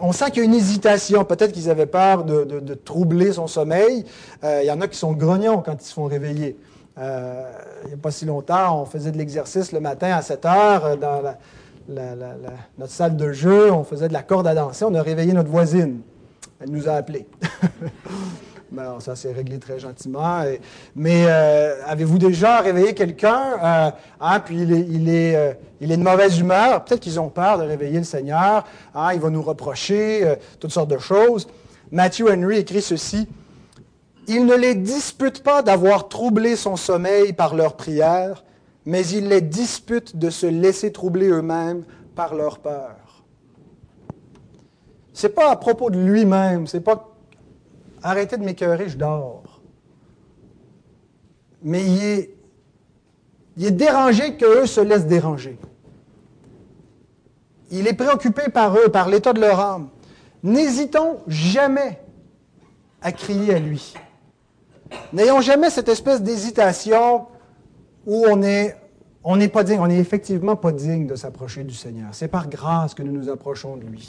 [0.00, 1.24] on sent qu'il y a une hésitation.
[1.24, 4.04] Peut-être qu'ils avaient peur de, troubler son sommeil.
[4.44, 6.56] Euh, il y en a qui sont grognons quand ils se font réveiller.
[6.98, 7.50] Euh,
[7.84, 10.84] il n'y a pas si longtemps, on faisait de l'exercice le matin à 7 heures
[10.84, 11.22] euh, dans
[12.78, 13.72] notre salle de jeu.
[13.72, 14.84] On faisait de la corde à danser.
[14.84, 16.00] On a réveillé notre voisine.
[16.60, 17.26] Elle nous a appelés.
[18.70, 20.42] Ben, ça s'est réglé très gentiment.
[20.94, 26.02] mais euh, avez-vous déjà réveillé quelqu'un, euh, hein, puis il est, euh, il est, de
[26.02, 26.84] mauvaise humeur?
[26.84, 28.66] Peut-être qu'ils ont peur de réveiller le Seigneur.
[28.94, 31.48] Hein, il va nous reprocher toutes sortes de choses.
[31.90, 33.26] Matthew Henry écrit ceci.
[34.26, 38.44] Il ne les dispute pas d'avoir troublé son sommeil par leurs prières,
[38.84, 42.96] mais il les dispute de se laisser troubler eux-mêmes par leur peur.
[45.14, 47.07] C'est pas à propos de lui-même, pas
[48.02, 49.60] Arrêtez de m'écœurer, je dors.
[51.62, 55.58] Mais il est, dérangé qu'eux se laissent déranger.
[57.70, 59.88] Il est préoccupé par eux, par l'état de leur âme.
[60.42, 62.00] N'hésitons jamais
[63.02, 63.94] à crier à lui.
[65.12, 67.26] N'ayons jamais cette espèce d'hésitation
[68.06, 68.40] où on
[69.24, 72.08] on n'est pas digne, on n'est effectivement pas digne de s'approcher du Seigneur.
[72.12, 74.08] C'est par grâce que nous nous approchons de lui.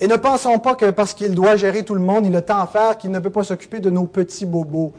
[0.00, 2.58] Et ne pensons pas que parce qu'il doit gérer tout le monde, il a tant
[2.58, 4.94] à faire qu'il ne peut pas s'occuper de nos petits bobos.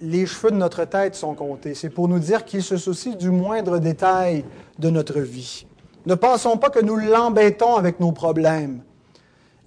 [0.00, 1.74] Les cheveux de notre tête sont comptés.
[1.74, 4.44] C'est pour nous dire qu'il se soucie du moindre détail
[4.78, 5.66] de notre vie.
[6.04, 8.82] Ne pensons pas que nous l'embêtons avec nos problèmes.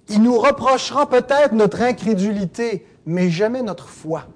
[0.08, 4.26] Il nous reprochera peut-être notre incrédulité, mais jamais notre foi.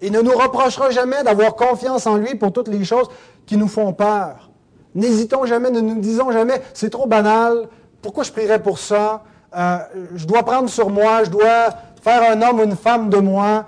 [0.00, 3.08] Il ne nous reprochera jamais d'avoir confiance en lui pour toutes les choses
[3.46, 4.49] qui nous font peur.
[4.94, 7.68] N'hésitons jamais, ne nous disons jamais, c'est trop banal,
[8.02, 9.22] pourquoi je prierais pour ça?
[9.56, 9.78] Euh,
[10.14, 11.70] je dois prendre sur moi, je dois
[12.02, 13.66] faire un homme ou une femme de moi.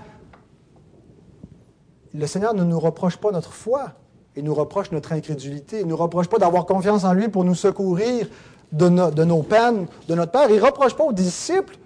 [2.15, 3.93] Le Seigneur ne nous reproche pas notre foi,
[4.37, 7.45] il nous reproche notre incrédulité, il ne nous reproche pas d'avoir confiance en lui pour
[7.45, 8.27] nous secourir
[8.73, 10.47] de, de nos peines, de notre peur.
[10.51, 11.77] Il ne reproche pas aux disciples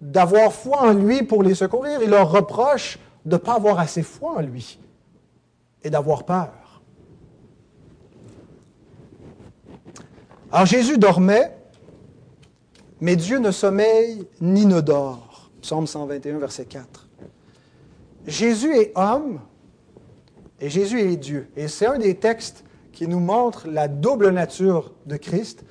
[0.00, 4.02] d'avoir foi en lui pour les secourir, il leur reproche de ne pas avoir assez
[4.02, 4.78] foi en lui
[5.82, 6.65] et d'avoir peur.
[10.52, 11.56] Alors Jésus dormait,
[13.00, 15.50] mais Dieu ne sommeille ni ne dort.
[15.60, 17.08] Psaume 121, verset 4.
[18.26, 19.40] Jésus est homme
[20.60, 21.48] et Jésus est Dieu.
[21.56, 25.64] Et c'est un des textes qui nous montre la double nature de Christ,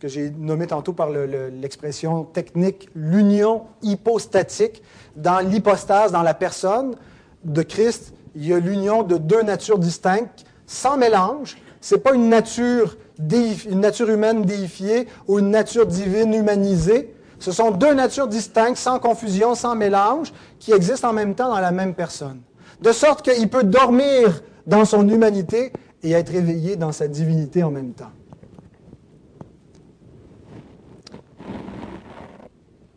[0.00, 4.82] que j'ai nommé tantôt par l'expression technique, l'union hypostatique
[5.16, 6.96] dans l'hypostase, dans la personne
[7.44, 11.58] de Christ, il y a l'union de deux natures distinctes, sans mélange.
[11.80, 17.14] Ce n'est pas une nature, une nature humaine déifiée ou une nature divine humanisée.
[17.38, 21.60] Ce sont deux natures distinctes, sans confusion, sans mélange, qui existent en même temps dans
[21.60, 22.40] la même personne.
[22.80, 25.72] De sorte qu'il peut dormir dans son humanité
[26.02, 28.12] et être éveillé dans sa divinité en même temps.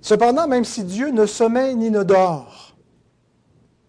[0.01, 2.75] Cependant, même si Dieu ne sommeille ni ne dort,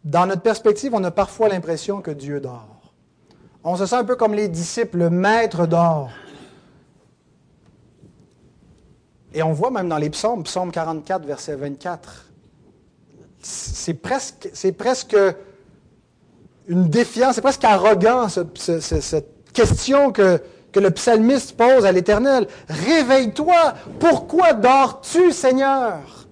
[0.05, 2.78] dans notre perspective, on a parfois l'impression que Dieu dort.
[3.71, 6.09] On se sent un peu comme les disciples, le maître dort.
[9.35, 12.31] Et on voit même dans les psaumes, psaume 44, verset 24,
[13.43, 15.15] c'est presque, c'est presque
[16.67, 20.41] une défiance, c'est presque arrogant cette question que,
[20.73, 22.49] que le psalmiste pose à l'Éternel.
[22.71, 26.27] Réveille-toi, pourquoi dors-tu, Seigneur?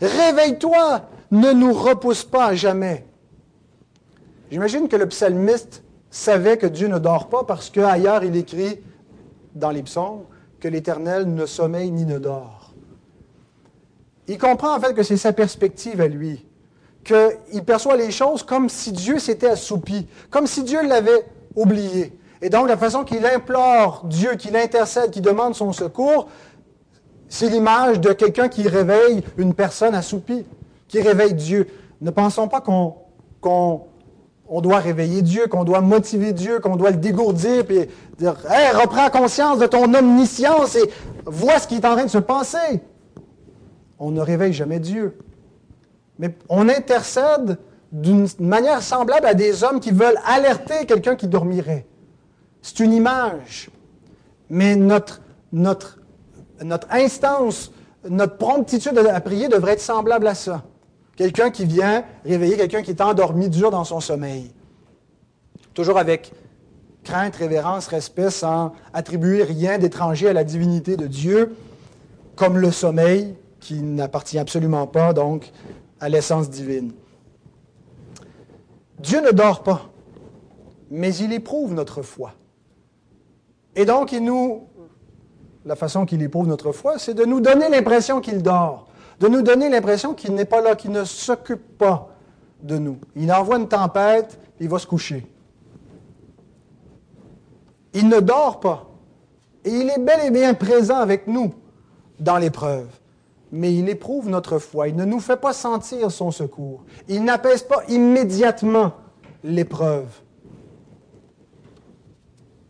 [0.00, 3.04] Réveille-toi, ne nous repousse pas à jamais.
[4.50, 5.83] J'imagine que le psalmiste
[6.14, 8.80] savait que Dieu ne dort pas parce qu'ailleurs il écrit
[9.56, 9.82] dans les
[10.60, 12.72] que l'Éternel ne sommeille ni ne dort.
[14.28, 16.46] Il comprend en fait que c'est sa perspective à lui,
[17.02, 22.16] qu'il perçoit les choses comme si Dieu s'était assoupi, comme si Dieu l'avait oublié.
[22.40, 26.28] Et donc, la façon qu'il implore Dieu, qu'il intercède, qu'il demande son secours,
[27.28, 30.46] c'est l'image de quelqu'un qui réveille une personne assoupie,
[30.86, 31.66] qui réveille Dieu.
[32.00, 33.82] Ne pensons pas qu'on
[34.60, 37.80] doit réveiller Dieu, qu'on doit motiver Dieu, qu'on doit le dégourdir, puis
[38.18, 38.36] dire
[38.74, 40.90] reprends conscience de ton omniscience et
[41.24, 42.82] vois ce qui est en train de se passer.
[43.98, 45.18] On ne réveille jamais Dieu.
[46.18, 47.58] Mais on intercède
[47.90, 51.86] d'une manière semblable à des hommes qui veulent alerter quelqu'un qui dormirait.
[52.60, 53.70] C'est une image.
[54.50, 55.20] Mais notre,
[55.52, 55.98] notre,
[56.62, 57.72] notre instance,
[58.08, 60.64] notre promptitude à prier devrait être semblable à ça.
[61.16, 64.52] Quelqu'un qui vient réveiller quelqu'un qui est endormi dur dans son sommeil.
[65.72, 66.32] Toujours avec
[67.04, 71.54] crainte, révérence, respect, sans attribuer rien d'étranger à la divinité de Dieu,
[72.34, 75.52] comme le sommeil, qui n'appartient absolument pas, donc,
[76.00, 76.92] à l'essence divine.
[78.98, 79.90] Dieu ne dort pas,
[80.90, 82.32] mais il éprouve notre foi.
[83.76, 84.66] Et donc, il nous,
[85.64, 88.83] la façon qu'il éprouve notre foi, c'est de nous donner l'impression qu'il dort,
[89.20, 92.14] de nous donner l'impression qu'il n'est pas là, qu'il ne s'occupe pas
[92.62, 92.98] de nous.
[93.14, 95.26] Il envoie une tempête, il va se coucher.
[97.92, 98.90] Il ne dort pas.
[99.64, 101.54] Et il est bel et bien présent avec nous
[102.18, 102.88] dans l'épreuve.
[103.52, 104.88] Mais il éprouve notre foi.
[104.88, 106.84] Il ne nous fait pas sentir son secours.
[107.08, 108.92] Il n'apaise pas immédiatement
[109.44, 110.08] l'épreuve.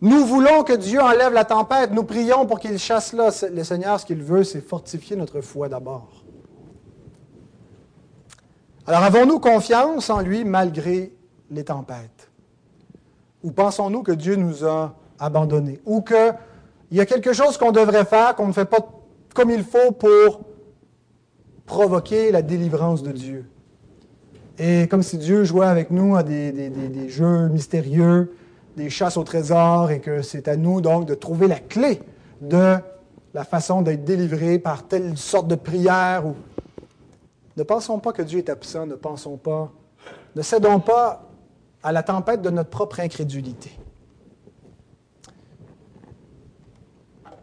[0.03, 1.91] Nous voulons que Dieu enlève la tempête.
[1.93, 3.31] Nous prions pour qu'il chasse là.
[3.51, 6.24] Le Seigneur, ce qu'il veut, c'est fortifier notre foi d'abord.
[8.87, 11.13] Alors avons-nous confiance en lui malgré
[11.51, 12.31] les tempêtes?
[13.43, 15.81] Ou pensons-nous que Dieu nous a abandonnés?
[15.87, 16.35] Ou qu'il
[16.93, 18.87] y a quelque chose qu'on devrait faire qu'on ne fait pas
[19.35, 20.41] comme il faut pour
[21.65, 23.49] provoquer la délivrance de Dieu?
[24.59, 28.37] Et comme si Dieu jouait avec nous à des, jeux mystérieux,
[28.77, 32.03] des chasses au trésor, et que c'est à nous donc de trouver la clé
[32.41, 32.77] de
[33.33, 36.27] la façon d'être délivré par telle sorte de prière.
[36.27, 36.35] Ou...
[37.57, 39.71] Ne pensons pas que Dieu est absent, ne pensons pas,
[40.35, 41.29] ne cédons pas
[41.83, 43.79] à la tempête de notre propre incrédulité.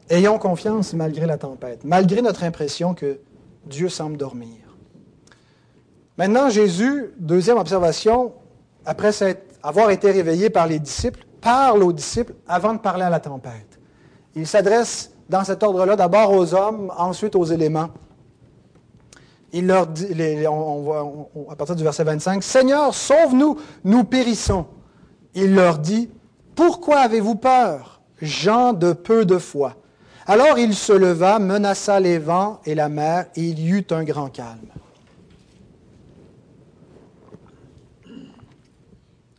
[0.10, 3.20] Ayons confiance malgré la tempête, malgré notre impression que
[3.66, 4.58] Dieu semble dormir.
[6.18, 8.34] Maintenant, Jésus, deuxième observation,
[8.86, 9.12] après
[9.64, 13.80] avoir été réveillé par les disciples, parle aux disciples avant de parler à la tempête.
[14.36, 17.90] Il s'adresse dans cet ordre-là d'abord aux hommes, ensuite aux éléments.
[19.54, 20.08] Il leur dit,
[20.48, 24.66] on, voit à partir du verset 25, Seigneur, sauve-nous, nous périssons.
[25.34, 26.10] Il leur dit,
[26.56, 29.76] Pourquoi avez-vous peur, gens de peu de foi?
[30.26, 34.04] Alors il se leva, menaça les vents et la mer, et il y eut un
[34.04, 34.70] grand calme.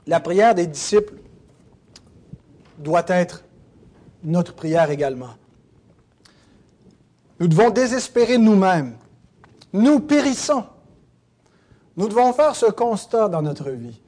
[0.07, 1.15] La prière des disciples
[2.79, 3.45] doit être
[4.25, 5.35] notre prière également.
[7.39, 8.97] Nous devons désespérer nous-mêmes.
[9.73, 10.65] Nous périssons.
[11.97, 14.01] Nous devons faire ce constat dans notre vie,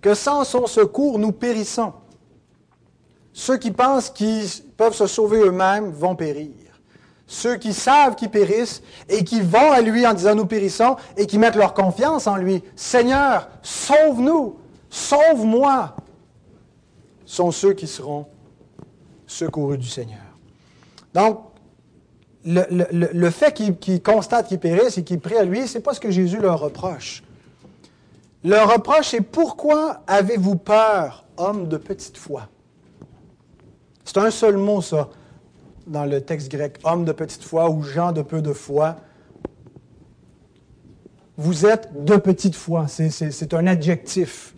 [0.00, 1.92] que sans son secours, nous périssons.
[3.32, 6.50] Ceux qui pensent qu'ils peuvent se sauver eux-mêmes vont périr.
[7.26, 11.26] Ceux qui savent qu'ils périssent et qui vont à lui en disant nous périssons et
[11.26, 14.56] qui mettent leur confiance en lui, Seigneur, sauve-nous,
[14.88, 15.96] sauve-moi,
[17.24, 18.26] sont ceux qui seront
[19.26, 20.20] secourus du Seigneur.
[21.12, 21.40] Donc,
[22.46, 26.00] le, fait qu'ils constatent qu'ils périssent et qu'ils prient à lui, ce n'est pas ce
[26.00, 27.22] que Jésus leur reproche.
[28.44, 32.48] Leur reproche, c'est pourquoi avez-vous peur, homme de petite foi?
[34.04, 35.08] C'est un seul mot, ça,
[35.86, 38.96] dans le texte grec, homme de petite foi ou gens de peu de foi.
[41.36, 44.54] Vous êtes de petite foi, c'est un adjectif.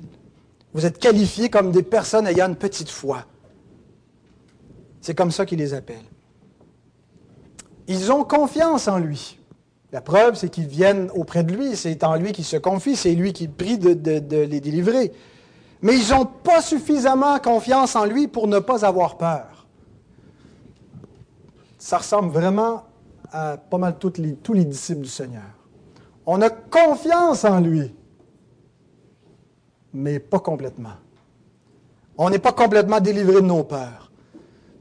[0.75, 3.25] Vous êtes qualifiés comme des personnes ayant une petite foi.
[5.01, 6.05] C'est comme ça qu'il les appelle.
[7.89, 9.39] Ils ont confiance en lui.
[9.91, 13.15] La preuve, c'est qu'ils viennent auprès de lui, c'est en lui qu'ils se confient, c'est
[13.15, 15.13] lui qui prie de, les délivrer.
[15.81, 19.67] Mais ils n'ont pas suffisamment confiance en lui pour ne pas avoir peur.
[21.79, 22.85] Ça ressemble vraiment
[23.33, 25.43] à pas mal tous les disciples du Seigneur.
[26.27, 27.95] On a confiance en lui,
[29.95, 30.97] mais pas complètement.
[32.19, 34.11] On n'est pas complètement délivré de nos peurs.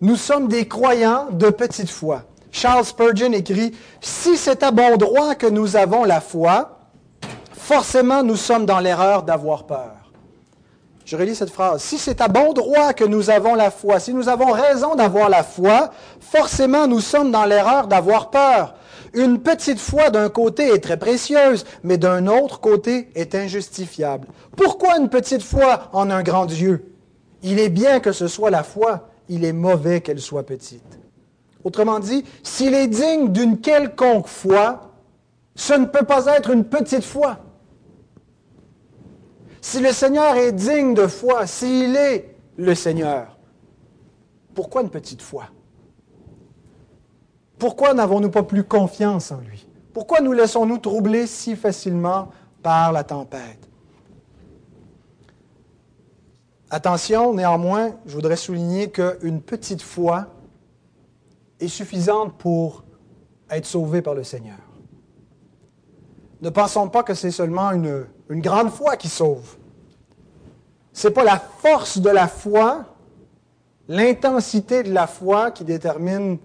[0.02, 2.27] Nous sommes des croyants de petite foi.
[2.52, 6.80] Charles Spurgeon écrit, Si c'est à bon droit que nous avons la foi,
[7.52, 9.98] forcément nous sommes dans l'erreur d'avoir peur.
[11.08, 11.82] Je relis cette phrase.
[11.82, 15.30] Si c'est à bon droit que nous avons la foi, si nous avons raison d'avoir
[15.30, 18.76] la foi, forcément nous sommes dans l'erreur d'avoir peur.
[19.14, 24.28] Une petite foi d'un côté est très précieuse, mais d'un autre côté est injustifiable.
[24.58, 26.94] Pourquoi une petite foi en un grand Dieu?
[27.42, 31.00] Il est bien que ce soit la foi, il est mauvais qu'elle soit petite.
[31.68, 34.94] Autrement dit, s'il est digne d'une quelconque foi,
[35.54, 37.40] ce ne peut pas être une petite foi.
[39.60, 43.38] Si le Seigneur est digne de foi, s'il est le Seigneur,
[44.56, 45.48] pourquoi une petite foi?
[47.60, 49.68] Pourquoi n'avons-nous pas plus confiance en lui?
[49.94, 52.30] Pourquoi nous laissons-nous troubler si facilement
[52.64, 53.68] par la tempête?
[56.70, 60.28] Attention, néanmoins, je voudrais souligner qu'une petite foi
[61.60, 62.84] est suffisante pour
[63.50, 64.58] être sauvé par le Seigneur.
[66.42, 69.58] Ne pensons pas que c'est seulement une, une, grande foi qui sauve.
[70.94, 72.86] Ce n'est pas la force de la foi,
[73.88, 76.38] l'intensité de la foi qui détermine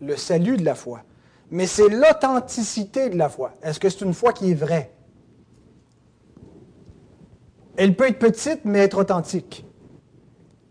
[0.00, 1.02] le salut de la foi,
[1.50, 3.52] mais c'est l'authenticité de la foi.
[3.62, 4.90] Est-ce que c'est une foi qui est vraie?
[7.76, 9.65] Elle peut être petite, mais être authentique.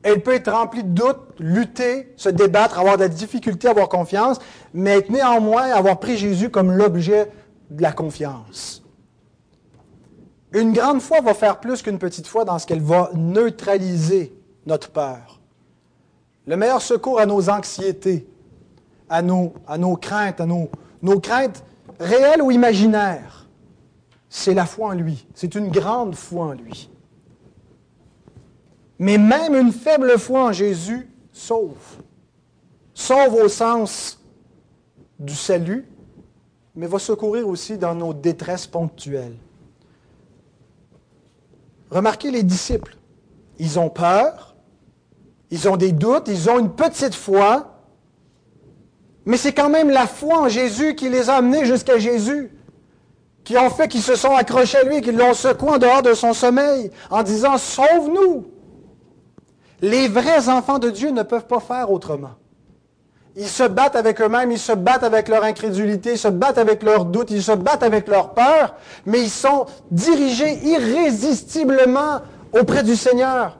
[0.05, 4.37] Elle peut être remplie de doutes, lutter, se débattre, avoir de la difficulté, avoir confiance,
[4.71, 7.31] mais néanmoins avoir pris Jésus comme l'objet
[7.71, 8.83] de la confiance.
[10.51, 14.31] Une grande foi va faire plus qu'une petite foi dans ce qu'elle va neutraliser
[14.67, 15.41] notre peur.
[16.45, 18.27] Le meilleur secours à nos anxiétés,
[19.09, 19.53] à nos,
[19.99, 21.63] craintes, à nos craintes
[21.99, 23.47] réelles ou imaginaires,
[24.29, 25.25] c'est la foi en lui.
[25.33, 26.91] C'est une grande foi en lui.
[28.99, 31.97] Mais même une faible foi en Jésus sauve.
[32.93, 34.19] Sauve au sens
[35.19, 35.85] du salut,
[36.75, 39.35] mais va secourir aussi dans nos détresses ponctuelles.
[41.91, 42.97] Remarquez les disciples.
[43.59, 44.55] Ils ont peur,
[45.51, 47.79] ils ont des doutes, ils ont une petite foi,
[49.25, 52.51] mais c'est quand même la foi en Jésus qui les a amenés jusqu'à Jésus.
[53.45, 56.15] qui ont fait qu'ils se sont accrochés à lui, qu'ils l'ont secoué en dehors de
[56.15, 58.47] son sommeil, en disant Sauve-nous
[59.81, 62.31] Les vrais enfants de Dieu ne peuvent pas faire autrement.
[63.37, 66.83] Ils se battent avec eux-mêmes, ils se battent avec leur incrédulité, ils se battent avec
[66.83, 72.21] leurs doutes, ils se battent avec leur peur, mais ils sont dirigés irrésistiblement
[72.57, 73.57] auprès du Seigneur.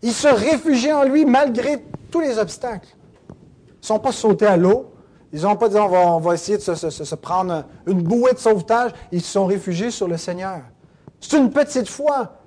[0.00, 2.88] Ils se réfugient en lui malgré tous les obstacles.
[3.28, 4.92] Ils ne sont pas sautés à l'eau.
[5.32, 8.92] Ils n'ont pas dit on va, essayer de se, prendre une bouée de sauvetage.
[9.12, 10.62] Ils se sont réfugiés sur le Seigneur.
[11.20, 12.37] C'est une petite foi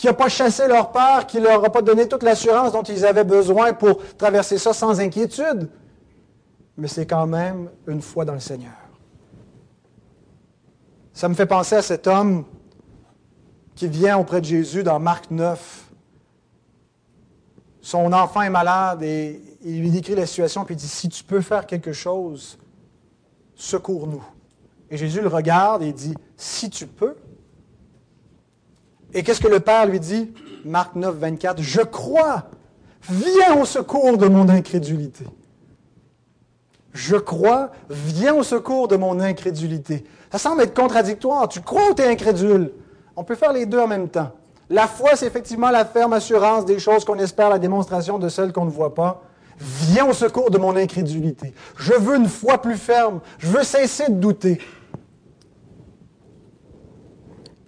[0.00, 2.82] qui n'a pas chassé leur peur, qui ne leur a pas donné toute l'assurance dont
[2.82, 5.68] ils avaient besoin pour traverser ça sans inquiétude.
[6.78, 8.72] Mais c'est quand même une foi dans le Seigneur.
[11.12, 12.46] Ça me fait penser à cet homme
[13.74, 15.90] qui vient auprès de Jésus dans Marc 9
[17.82, 21.24] son enfant est malade et il lui décrit la situation, puis il dit, si tu
[21.24, 22.58] peux faire quelque chose,
[23.54, 24.24] secours-nous.
[24.90, 27.16] Et Jésus le regarde et dit, si tu peux.
[29.14, 30.32] Et qu'est-ce que le Père lui dit?
[30.64, 32.44] Marc 9, 24, je crois,
[33.08, 35.24] viens au secours de mon incrédulité.
[36.92, 40.04] Je crois, viens au secours de mon incrédulité.
[40.30, 41.48] Ça semble être contradictoire.
[41.48, 42.72] Tu crois ou tu es incrédule?
[43.16, 44.32] On peut faire les deux en même temps.
[44.68, 48.52] La foi, c'est effectivement la ferme assurance des choses qu'on espère, la démonstration de celles
[48.52, 49.22] qu'on ne voit pas.
[49.58, 51.52] Viens au secours de mon incrédulité.
[51.76, 53.20] Je veux une foi plus ferme.
[53.38, 54.60] Je veux cesser de douter.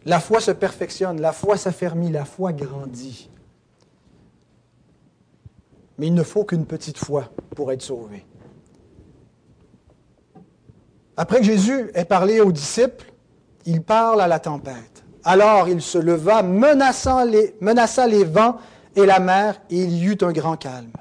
[0.04, 3.30] La foi se perfectionne, la foi s'affermit, la foi grandit.
[5.98, 8.26] Mais il ne faut qu'une petite foi pour être sauvé.
[11.16, 13.12] Après que Jésus ait parlé aux disciples,
[13.66, 15.04] il parle à la tempête.
[15.24, 18.56] Alors il se leva, menaça les vents
[18.96, 20.92] et la mer, et il y eut un grand calme.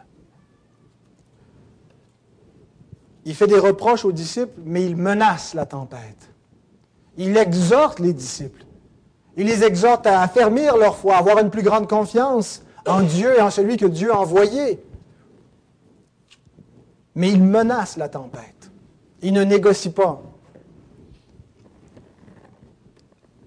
[3.25, 6.29] Il fait des reproches aux disciples, mais il menace la tempête.
[7.17, 8.65] Il exhorte les disciples.
[9.37, 13.37] Il les exhorte à affermir leur foi, à avoir une plus grande confiance en Dieu
[13.37, 14.83] et en celui que Dieu a envoyé.
[17.15, 18.71] Mais il menace la tempête.
[19.21, 20.21] Il ne négocie pas.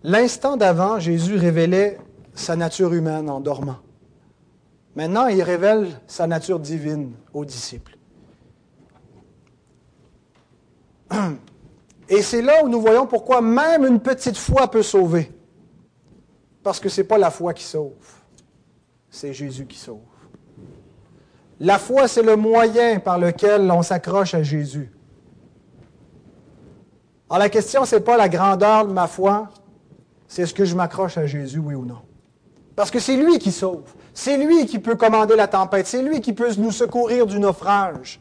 [0.03, 1.99] L'instant d'avant, Jésus révélait
[2.35, 3.79] sa nature humaine en dormant.
[4.97, 7.97] Maintenant, il révèle sa nature divine aux disciples.
[12.09, 15.34] Et c'est là où nous voyons pourquoi même une petite foi peut sauver.
[16.65, 17.93] Parce que ce n'est pas la foi qui sauve,
[19.11, 20.01] c'est Jésus qui sauve.
[21.61, 24.91] La foi, c'est le moyen par lequel on s'accroche à Jésus.
[27.29, 29.51] Alors la question, ce n'est pas la grandeur de ma foi,
[30.27, 32.01] c'est est-ce que je m'accroche à Jésus, oui ou non?
[32.75, 33.95] Parce que c'est lui qui sauve.
[34.15, 35.87] C'est lui qui peut commander la tempête.
[35.87, 38.21] C'est lui qui peut nous secourir du naufrage.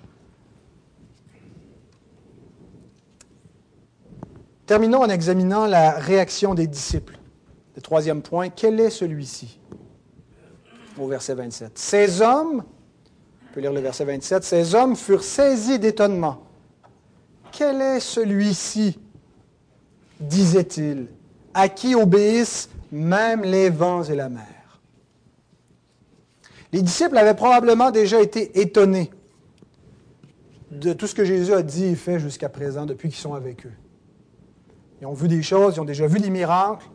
[4.66, 7.18] Terminons en examinant la réaction des disciples.
[7.76, 9.60] Le troisième point, quel est celui-ci?
[10.98, 11.78] Au verset 27.
[11.78, 16.44] Ces hommes, on peut lire le verset 27, ces hommes furent saisis d'étonnement.
[17.52, 19.00] Quel est celui-ci?
[20.20, 21.08] disait-il
[21.54, 24.82] à qui obéissent même les vents et la mer.
[26.72, 29.12] Les disciples avaient probablement déjà été étonnés
[30.72, 33.66] de tout ce que Jésus a dit et fait jusqu'à présent depuis qu'ils sont avec
[33.68, 33.74] eux.
[35.02, 36.88] Ils ont vu des choses, ils ont déjà vu des miracles,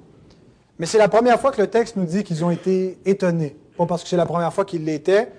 [0.79, 3.57] mais c'est la première fois que le texte nous dit qu'ils ont été étonnés.
[3.77, 5.33] Pas parce que c'est la première fois qu'ils l'étaient,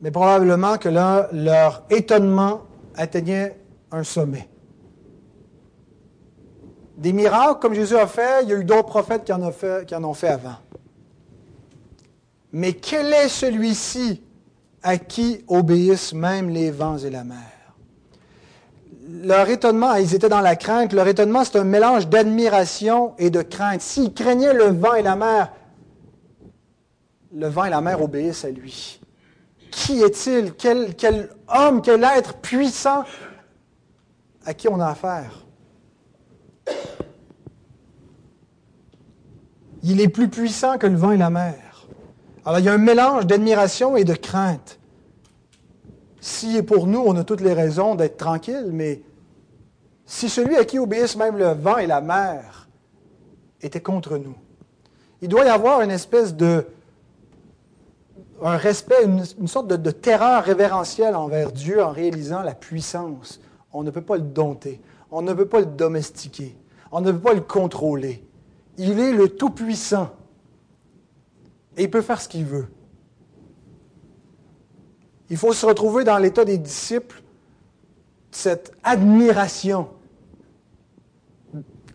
[0.00, 2.62] mais probablement que là, leur étonnement
[2.94, 3.58] atteignait
[3.90, 4.48] un sommet.
[6.96, 9.52] Des miracles comme Jésus a fait, il y a eu d'autres prophètes qui en, ont
[9.52, 10.56] fait, qui en ont fait avant.
[12.52, 14.22] Mais quel est celui-ci
[14.82, 17.57] à qui obéissent même les vents et la mer?
[19.10, 20.92] Leur étonnement, ils étaient dans la crainte.
[20.92, 23.80] Leur étonnement, c'est un mélange d'admiration et de crainte.
[23.80, 25.50] S'ils craignaient le vent et la mer,
[27.34, 29.00] le vent et la mer obéissent à lui.
[29.70, 30.52] Qui est-il?
[30.54, 33.04] Quel, quel homme, quel être puissant
[34.44, 35.46] à qui on a affaire?
[39.82, 41.86] Il est plus puissant que le vent et la mer.
[42.44, 44.77] Alors il y a un mélange d'admiration et de crainte.
[46.20, 49.02] Si pour nous, on a toutes les raisons d'être tranquilles, mais
[50.04, 52.68] si celui à qui obéissent même le vent et la mer
[53.60, 54.34] était contre nous,
[55.20, 56.66] il doit y avoir une espèce de
[58.40, 63.40] un respect, une, sorte de, de, terreur révérentielle envers Dieu en réalisant la puissance.
[63.72, 66.56] On ne peut pas le dompter, on ne peut pas le domestiquer,
[66.92, 68.24] on ne peut pas le contrôler.
[68.76, 70.10] Il est le Tout-Puissant.
[71.76, 72.68] Et il peut faire ce qu'il veut.
[75.30, 77.22] Il faut se retrouver dans l'état des disciples,
[78.30, 79.88] cette admiration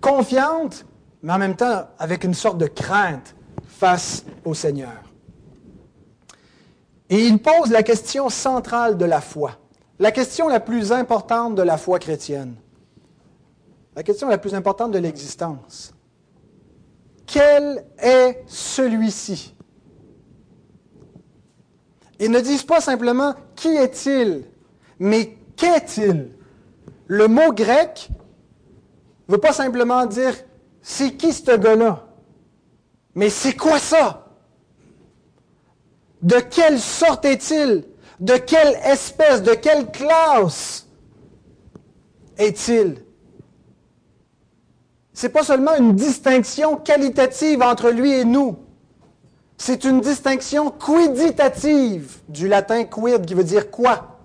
[0.01, 0.85] confiante,
[1.21, 5.01] mais en même temps avec une sorte de crainte face au Seigneur.
[7.09, 9.57] Et il pose la question centrale de la foi,
[9.99, 12.55] la question la plus importante de la foi chrétienne,
[13.95, 15.93] la question la plus importante de l'existence.
[17.25, 19.55] Quel est celui-ci?
[22.23, 24.45] Ils ne disent pas simplement qui est-il,
[24.97, 26.29] mais qu'est-il.
[27.07, 28.07] Le mot grec
[29.27, 30.33] ne veut pas simplement dire
[30.81, 32.07] c'est qui ce gars-là,
[33.13, 34.29] mais c'est quoi ça?
[36.21, 37.83] De quelle sorte est-il?
[38.21, 40.87] De quelle espèce, de quelle classe
[42.37, 43.03] est-il?
[45.11, 48.62] Ce n'est pas seulement une distinction qualitative entre lui et nous.
[49.65, 54.17] C'est une distinction quiditative du latin quid qui veut dire quoi?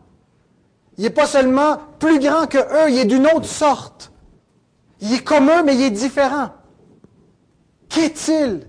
[0.96, 4.10] Il n'est pas seulement plus grand que eux, il est d'une autre sorte.
[5.00, 6.48] Il est comme eux, mais il est différent.
[7.88, 8.68] Qu'est-il?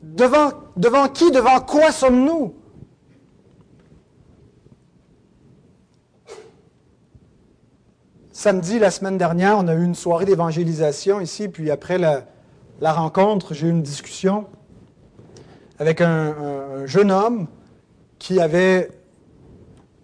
[0.00, 2.54] Devant, devant qui, devant quoi sommes-nous?
[8.30, 13.54] Samedi, la semaine dernière, on a eu une soirée d'évangélisation ici, puis après la, rencontre,
[13.54, 14.46] j'ai eu une discussion
[15.82, 17.48] avec un, jeune homme
[18.20, 18.88] qui avait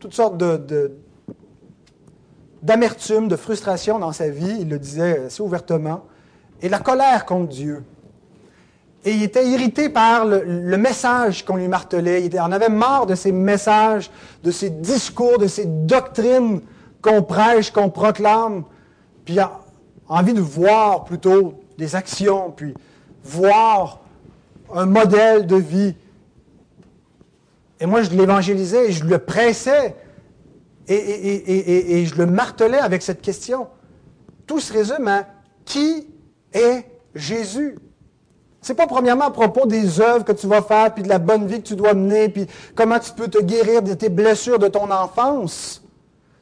[0.01, 0.93] toutes sortes de
[2.61, 6.05] d'amertume, de frustration dans sa vie, il le disait assez ouvertement,
[6.61, 7.85] et la colère contre Dieu.
[9.05, 12.25] Et il était irrité par le, message qu'on lui martelait.
[12.25, 14.11] Il en avait marre de ces messages,
[14.43, 16.61] de ces discours, de ces doctrines
[17.01, 18.65] qu'on prêche, qu'on proclame.
[19.25, 19.61] Puis a
[20.09, 22.75] envie de voir plutôt des actions, puis
[23.23, 24.01] voir
[24.75, 25.95] un modèle de vie.
[27.81, 29.97] Et moi, je l'évangélisais et je le pressais
[30.89, 33.69] et, je le martelais avec cette question.
[34.47, 35.27] Tout se résume à
[35.65, 36.07] qui
[36.53, 37.77] est Jésus?
[38.61, 41.47] C'est pas premièrement à propos des œuvres que tu vas faire, puis de la bonne
[41.47, 44.69] vie que tu dois mener, puis comment tu peux te guérir de tes blessures de
[44.69, 45.83] ton enfance.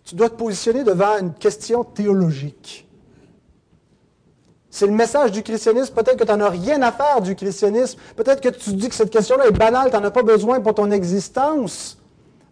[0.04, 2.85] Tu dois te positionner devant une question théologique.
[4.76, 5.94] C'est le message du christianisme.
[5.94, 7.98] Peut-être que tu n'en as rien à faire du christianisme.
[8.14, 10.74] Peut-être que tu dis que cette question-là est banale, tu n'en as pas besoin pour
[10.74, 11.96] ton existence.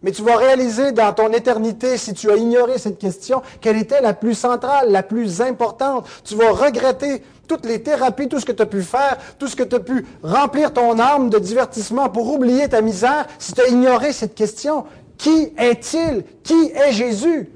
[0.02, 4.00] Mais tu vas réaliser dans ton éternité, si tu as ignoré cette question, quelle était
[4.00, 6.06] la plus centrale, la plus importante.
[6.24, 9.54] Tu vas regretter toutes les thérapies, tout ce que tu as pu faire, tout ce
[9.54, 13.60] que tu as pu remplir ton âme de divertissement pour oublier ta misère, si tu
[13.60, 14.86] as ignoré cette question.
[15.18, 16.24] Qui est-il?
[16.42, 17.50] Qui est Jésus?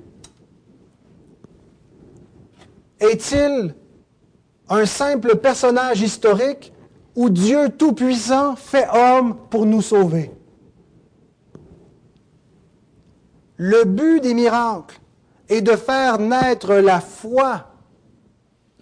[3.01, 3.75] Est-il
[4.69, 6.73] un simple personnage historique
[7.15, 10.31] ou Dieu Tout-Puissant fait homme pour nous sauver?
[13.57, 15.01] Le but des miracles
[15.49, 17.67] est de faire naître la foi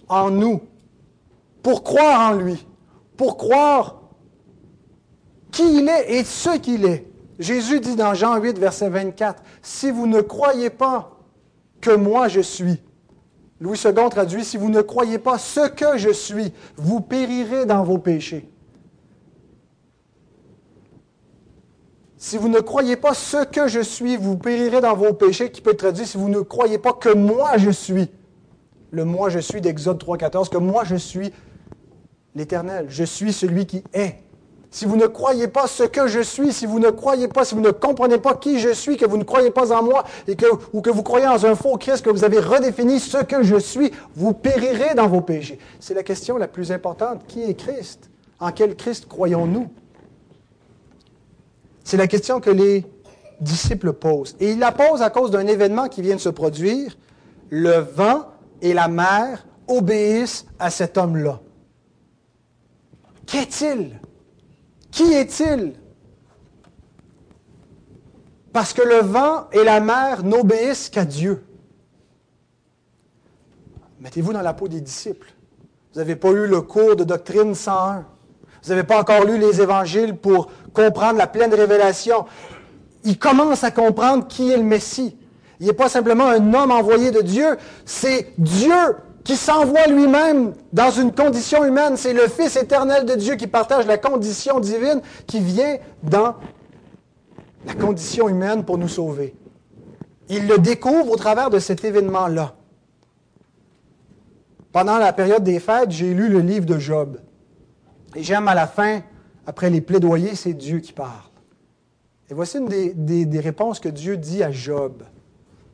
[0.08, 0.60] en nous,
[1.62, 2.66] pour croire en lui,
[3.16, 4.02] pour croire
[5.50, 7.10] qui il est et ce qu'il est.
[7.38, 11.16] Jésus dit dans Jean 8, verset 24, Si vous ne croyez pas
[11.80, 12.80] que moi je suis,
[13.60, 17.82] Louis II traduit, Si vous ne croyez pas ce que je suis, vous périrez dans
[17.82, 18.48] vos péchés.
[22.18, 25.60] Si vous ne croyez pas ce que je suis, vous périrez dans vos péchés, qui
[25.60, 28.10] peut être traduit si vous ne croyez pas que moi je suis.
[28.90, 31.32] Le moi je suis d'Exode 3.14, que moi je suis
[32.34, 32.86] l'Éternel.
[32.88, 34.25] Je suis celui qui est.
[34.76, 37.54] Si vous ne croyez pas ce que je suis, si vous ne croyez pas, si
[37.54, 40.04] vous ne comprenez pas qui je suis, que vous ne croyez pas en moi,
[40.74, 43.56] ou que vous croyez en un faux Christ, que vous avez redéfini ce que je
[43.56, 45.58] suis, vous périrez dans vos péchés.
[45.80, 47.22] C'est la question la plus importante.
[47.26, 48.10] Qui est Christ?
[48.38, 49.70] En quel Christ croyons-nous?
[51.82, 52.84] C'est la question que les
[53.40, 54.36] disciples posent.
[54.40, 56.98] Et ils la posent à cause d'un événement qui vient de se produire.
[57.48, 58.26] Le vent
[58.60, 61.40] et la mer obéissent à cet homme-là.
[63.24, 64.00] Qu'est-il?
[64.96, 65.74] Qui est-il?
[68.50, 71.44] Parce que le vent et la mer n'obéissent qu'à Dieu.
[74.00, 75.34] Mettez-vous dans la peau des disciples.
[75.92, 78.06] Vous n'avez pas eu le cours de doctrine 101.
[78.62, 82.24] Vous n'avez pas encore lu les évangiles pour comprendre la pleine révélation.
[83.04, 85.14] Il commence à comprendre qui est le Messie.
[85.60, 90.92] Il n'est pas simplement un homme envoyé de Dieu, c'est Dieu qui s'envoie lui-même dans
[90.92, 91.96] une condition humaine.
[91.96, 96.36] C'est le Fils éternel de Dieu qui partage la condition divine, qui vient dans
[97.66, 99.34] la condition humaine pour nous sauver.
[100.28, 102.54] Il le découvre au travers de cet événement-là.
[104.70, 107.18] Pendant la période des fêtes, j'ai lu le livre de Job.
[108.14, 109.00] Et j'aime à la fin,
[109.44, 111.10] après les plaidoyers, c'est Dieu qui parle.
[112.30, 115.02] Et voici une des, réponses que Dieu dit à Job.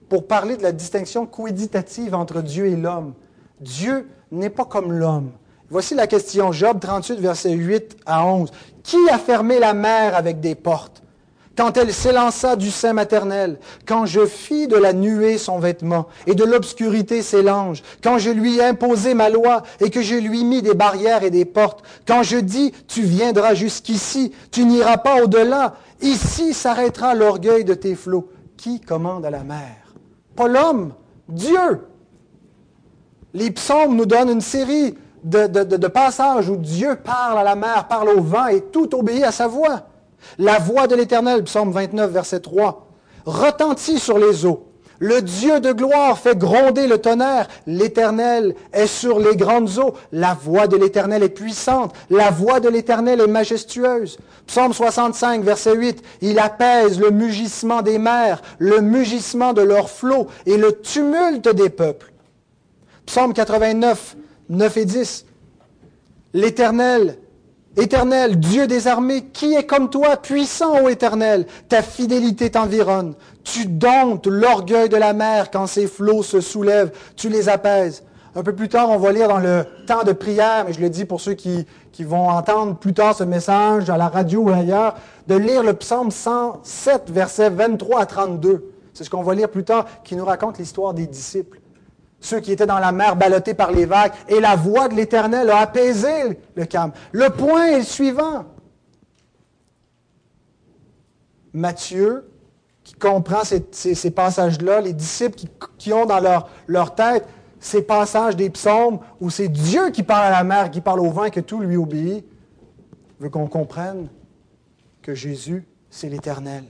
[0.08, 3.12] Pour parler de la distinction coéditative entre Dieu et l'homme,
[3.62, 5.30] Dieu n'est pas comme l'homme.
[5.70, 8.50] Voici la question, Job 38, versets 8 à 11.
[8.82, 11.02] Qui a fermé la mer avec des portes?
[11.56, 16.34] Quand elle s'élança du sein maternel, quand je fis de la nuée son vêtement et
[16.34, 20.44] de l'obscurité ses langes, quand je lui ai imposé ma loi et que je lui
[20.44, 25.22] mis des barrières et des portes, quand je dis tu viendras jusqu'ici, tu n'iras pas
[25.22, 28.30] au-delà, ici s'arrêtera l'orgueil de tes flots.
[28.56, 29.94] Qui commande à la mer?
[30.34, 30.94] Pas l'homme,
[31.28, 31.82] Dieu.
[33.34, 38.10] Les psaumes nous donnent une série de, passages où Dieu parle à la mer, parle
[38.10, 39.82] au vent et tout obéit à sa voix.
[40.38, 42.86] La voix de l'Éternel, psaume 29, verset 3,
[43.24, 44.68] retentit sur les eaux.
[44.98, 47.48] Le Dieu de gloire fait gronder le tonnerre.
[47.66, 49.94] L'Éternel est sur les grandes eaux.
[50.12, 51.92] La voix de l'Éternel est puissante.
[52.08, 54.18] La voix de l'Éternel est majestueuse.
[54.46, 56.04] Psaume 65, verset 8.
[56.20, 61.70] Il apaise le mugissement des mers, le mugissement de leurs flots et le tumulte des
[61.70, 62.11] peuples.
[63.12, 64.16] Psaume 89,
[64.48, 65.26] 9 et 10.
[66.32, 67.18] L'Éternel
[67.76, 71.44] Éternel, Dieu des armées, qui est comme toi, puissant, ô Éternel?
[71.68, 73.12] Ta fidélité t'environne.
[73.44, 76.90] Tu domptes l'orgueil de la mer quand ses flots se soulèvent.
[77.14, 78.02] Tu les apaises.
[78.34, 80.88] Un peu plus tard, on va lire dans le temps de prière, mais je le
[80.88, 84.48] dis pour ceux qui, qui vont entendre plus tard ce message à la radio ou
[84.48, 84.94] ailleurs,
[85.28, 88.72] de lire le psaume 107, versets 23 à 32.
[88.94, 91.61] C'est ce qu'on va lire plus tard, qui nous raconte l'histoire des disciples
[92.22, 95.50] ceux qui étaient dans la mer ballottés par les vagues, et la voix de l'Éternel
[95.50, 96.92] a apaisé le calme.
[97.10, 98.44] Le point est le suivant.
[101.52, 102.30] Matthieu,
[102.84, 105.38] qui comprend ces, passages-là, les disciples
[105.76, 107.26] qui, ont dans leur, leur, tête
[107.60, 111.10] ces passages des psaumes où c'est Dieu qui parle à la mer, qui parle au
[111.10, 112.24] vent, et que tout lui obéit,
[113.20, 114.08] veut qu'on comprenne
[115.02, 116.64] que Jésus, c'est l'Éternel.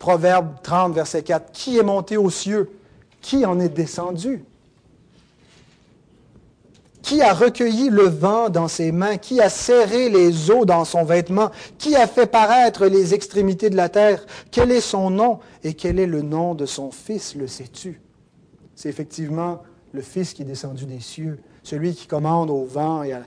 [0.00, 1.52] Proverbe 30, verset 4.
[1.52, 2.70] Qui est monté aux cieux
[3.22, 4.44] qui en est descendu?
[7.00, 9.16] Qui a recueilli le vent dans ses mains?
[9.16, 11.50] Qui a serré les eaux dans son vêtement?
[11.78, 14.24] Qui a fait paraître les extrémités de la terre?
[14.50, 18.00] Quel est son nom et quel est le nom de son fils, le sais-tu?
[18.74, 19.62] C'est effectivement
[19.92, 23.22] le Fils qui est descendu des cieux, celui qui commande au vent et à,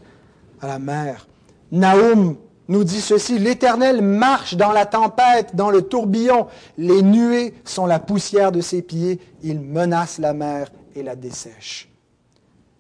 [0.61, 1.27] la mer.
[1.71, 2.37] Naoum
[2.67, 6.47] nous dit ceci, l'Éternel marche dans la tempête, dans le tourbillon,
[6.77, 11.89] les nuées sont la poussière de ses pieds, il menace la mer et la dessèche.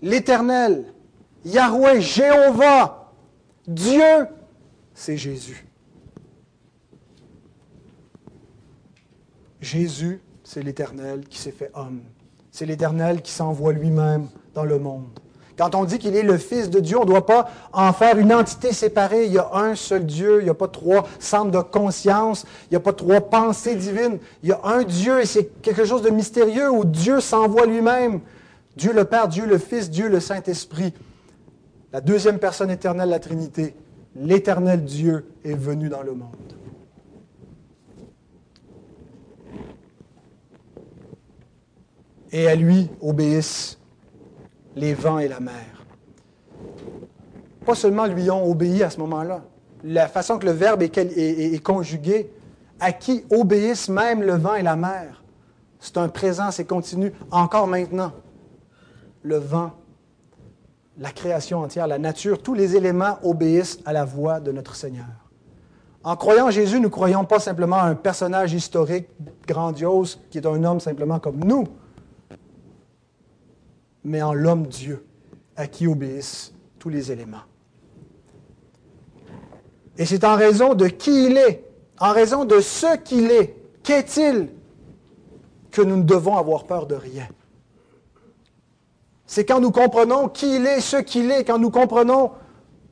[0.01, 0.85] L'Éternel,
[1.45, 3.11] Yahweh, Jéhovah,
[3.67, 4.27] Dieu,
[4.93, 5.65] c'est Jésus.
[9.61, 12.01] Jésus, c'est l'Éternel qui s'est fait homme.
[12.51, 15.19] C'est l'Éternel qui s'envoie lui-même dans le monde.
[15.57, 18.17] Quand on dit qu'il est le Fils de Dieu, on ne doit pas en faire
[18.17, 19.25] une entité séparée.
[19.25, 22.73] Il y a un seul Dieu, il n'y a pas trois centres de conscience, il
[22.73, 24.19] n'y a pas trois pensées divines.
[24.43, 28.19] Il y a un Dieu et c'est quelque chose de mystérieux où Dieu s'envoie lui-même.
[28.75, 30.93] Dieu le Père, Dieu le Fils, Dieu le Saint-Esprit.
[31.93, 33.73] La deuxième personne éternelle, la Trinité,
[34.17, 36.35] l'éternel Dieu est venu dans le monde.
[42.33, 43.77] Et à lui obéissent
[44.75, 45.85] les vents et la mer.
[47.65, 49.41] Pas seulement lui ont obéi à ce moment-là.
[49.83, 52.31] La façon que le verbe est, conjugué,
[52.79, 55.23] à qui obéissent même le vent et la mer.
[55.79, 58.11] C'est un présent, c'est continu, encore maintenant.
[59.23, 59.71] Le vent,
[60.97, 65.05] la création entière, la nature, tous les éléments obéissent à la voix de notre Seigneur.
[66.03, 69.07] En croyant Jésus, nous ne croyons pas simplement à un personnage historique
[69.47, 71.67] grandiose qui est un homme simplement comme nous
[74.05, 75.03] mais en l'homme Dieu,
[75.57, 77.43] à qui obéissent tous les éléments.
[79.97, 81.63] Et c'est en raison de qui il est,
[81.99, 84.49] en raison de ce qu'il est, qu'est-il,
[85.71, 87.27] que nous ne devons avoir peur de rien.
[89.25, 92.31] C'est quand nous comprenons qui il est, ce qu'il est, quand nous comprenons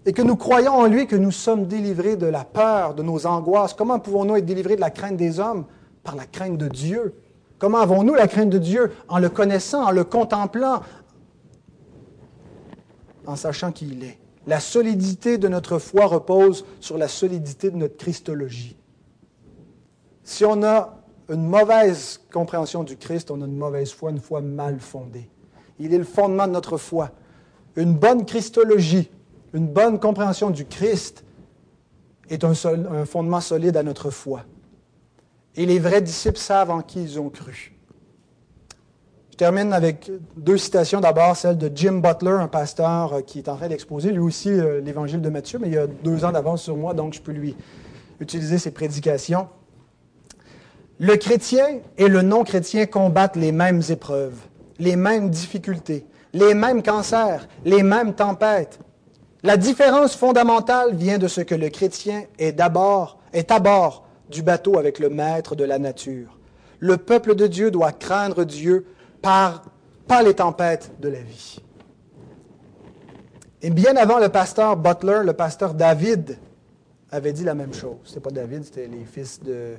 [0.05, 3.25] et que nous croyons en lui que nous sommes délivrés de la peur, de nos
[3.25, 3.73] angoisses.
[3.73, 5.65] Comment pouvons-nous être délivrés de la crainte des hommes?
[6.03, 7.13] Par la crainte de Dieu.
[7.59, 8.91] Comment avons-nous la crainte de Dieu?
[9.07, 10.81] En le connaissant, en le contemplant,
[13.25, 14.17] en sachant qui il est.
[14.45, 18.75] La solidité de notre foi repose sur la solidité de notre Christologie.
[20.23, 24.41] Si on a une mauvaise compréhension du Christ, on a une mauvaise foi, une foi
[24.41, 25.29] mal fondée.
[25.79, 27.11] Il est le fondement de notre foi.
[27.75, 29.09] Une bonne Christologie,
[29.53, 31.23] une bonne compréhension du Christ
[32.29, 32.53] est un,
[33.05, 34.43] fondement solide à notre foi.
[35.55, 37.72] Et les vrais disciples savent en qui ils ont cru.
[39.33, 41.01] Je termine avec deux citations.
[41.01, 44.51] D'abord, celle de Jim Butler, un pasteur euh, qui est en train d'exposer lui aussi
[44.51, 47.19] euh, l'évangile de Matthieu, mais il y a deux ans d'avance sur moi, donc je
[47.19, 47.55] peux lui
[48.19, 49.47] utiliser ses prédications.
[50.99, 54.35] Le chrétien et le non-chrétien combattent les mêmes épreuves,
[54.77, 58.77] les mêmes difficultés, les mêmes cancers, les mêmes tempêtes.
[59.41, 64.43] La différence fondamentale vient de ce que le chrétien est d'abord, est à bord du
[64.43, 66.37] bateau avec le maître de la nature.
[66.77, 68.85] Le peuple de Dieu doit craindre Dieu
[69.23, 69.63] par,
[70.23, 71.57] les tempêtes de la vie.
[73.63, 76.37] Et bien avant le pasteur Butler, le pasteur David
[77.09, 77.97] avait dit la même chose.
[78.03, 79.75] Ce pas David, c'était les fils de,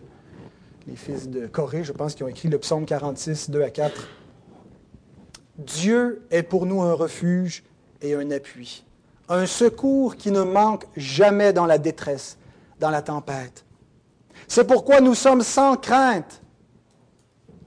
[0.88, 4.08] les fils de Corée, je pense, qui ont écrit le psaume 46, 2 à 4.
[5.58, 7.62] Dieu est pour nous un refuge
[8.02, 8.84] et un appui,
[9.28, 12.38] un secours qui ne manque jamais dans la détresse,
[12.80, 13.64] dans la tempête.
[14.48, 16.42] C'est pourquoi nous sommes sans crainte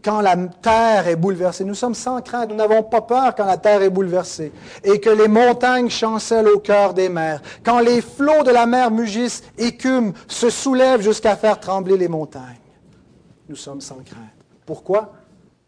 [0.04, 1.64] quand la terre est bouleversée.
[1.66, 4.52] Nous sommes sans crainte, nous n'avons pas peur quand la terre est bouleversée
[4.84, 8.92] et que les montagnes chancellent au cœur des mers, quand les flots de la mer
[8.92, 12.60] mugissent, écument, se soulèvent jusqu'à faire trembler les montagnes.
[13.50, 14.24] Nous sommes sans crainte.
[14.66, 15.14] Pourquoi?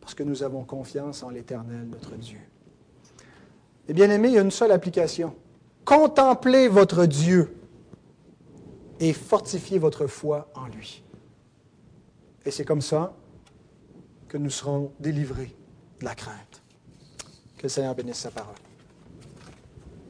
[0.02, 2.40] Parce que nous avons confiance en l'Éternel, notre Dieu.
[3.88, 5.34] Et bien aimé, il y a une seule application.
[5.86, 7.56] Contemplez votre Dieu
[9.00, 11.04] et fortifiez votre foi en lui.
[12.46, 13.14] Et c'est comme ça
[14.30, 15.54] que nous serons délivrés
[16.00, 16.62] de la crainte.
[17.58, 18.56] Que le Seigneur bénisse sa parole.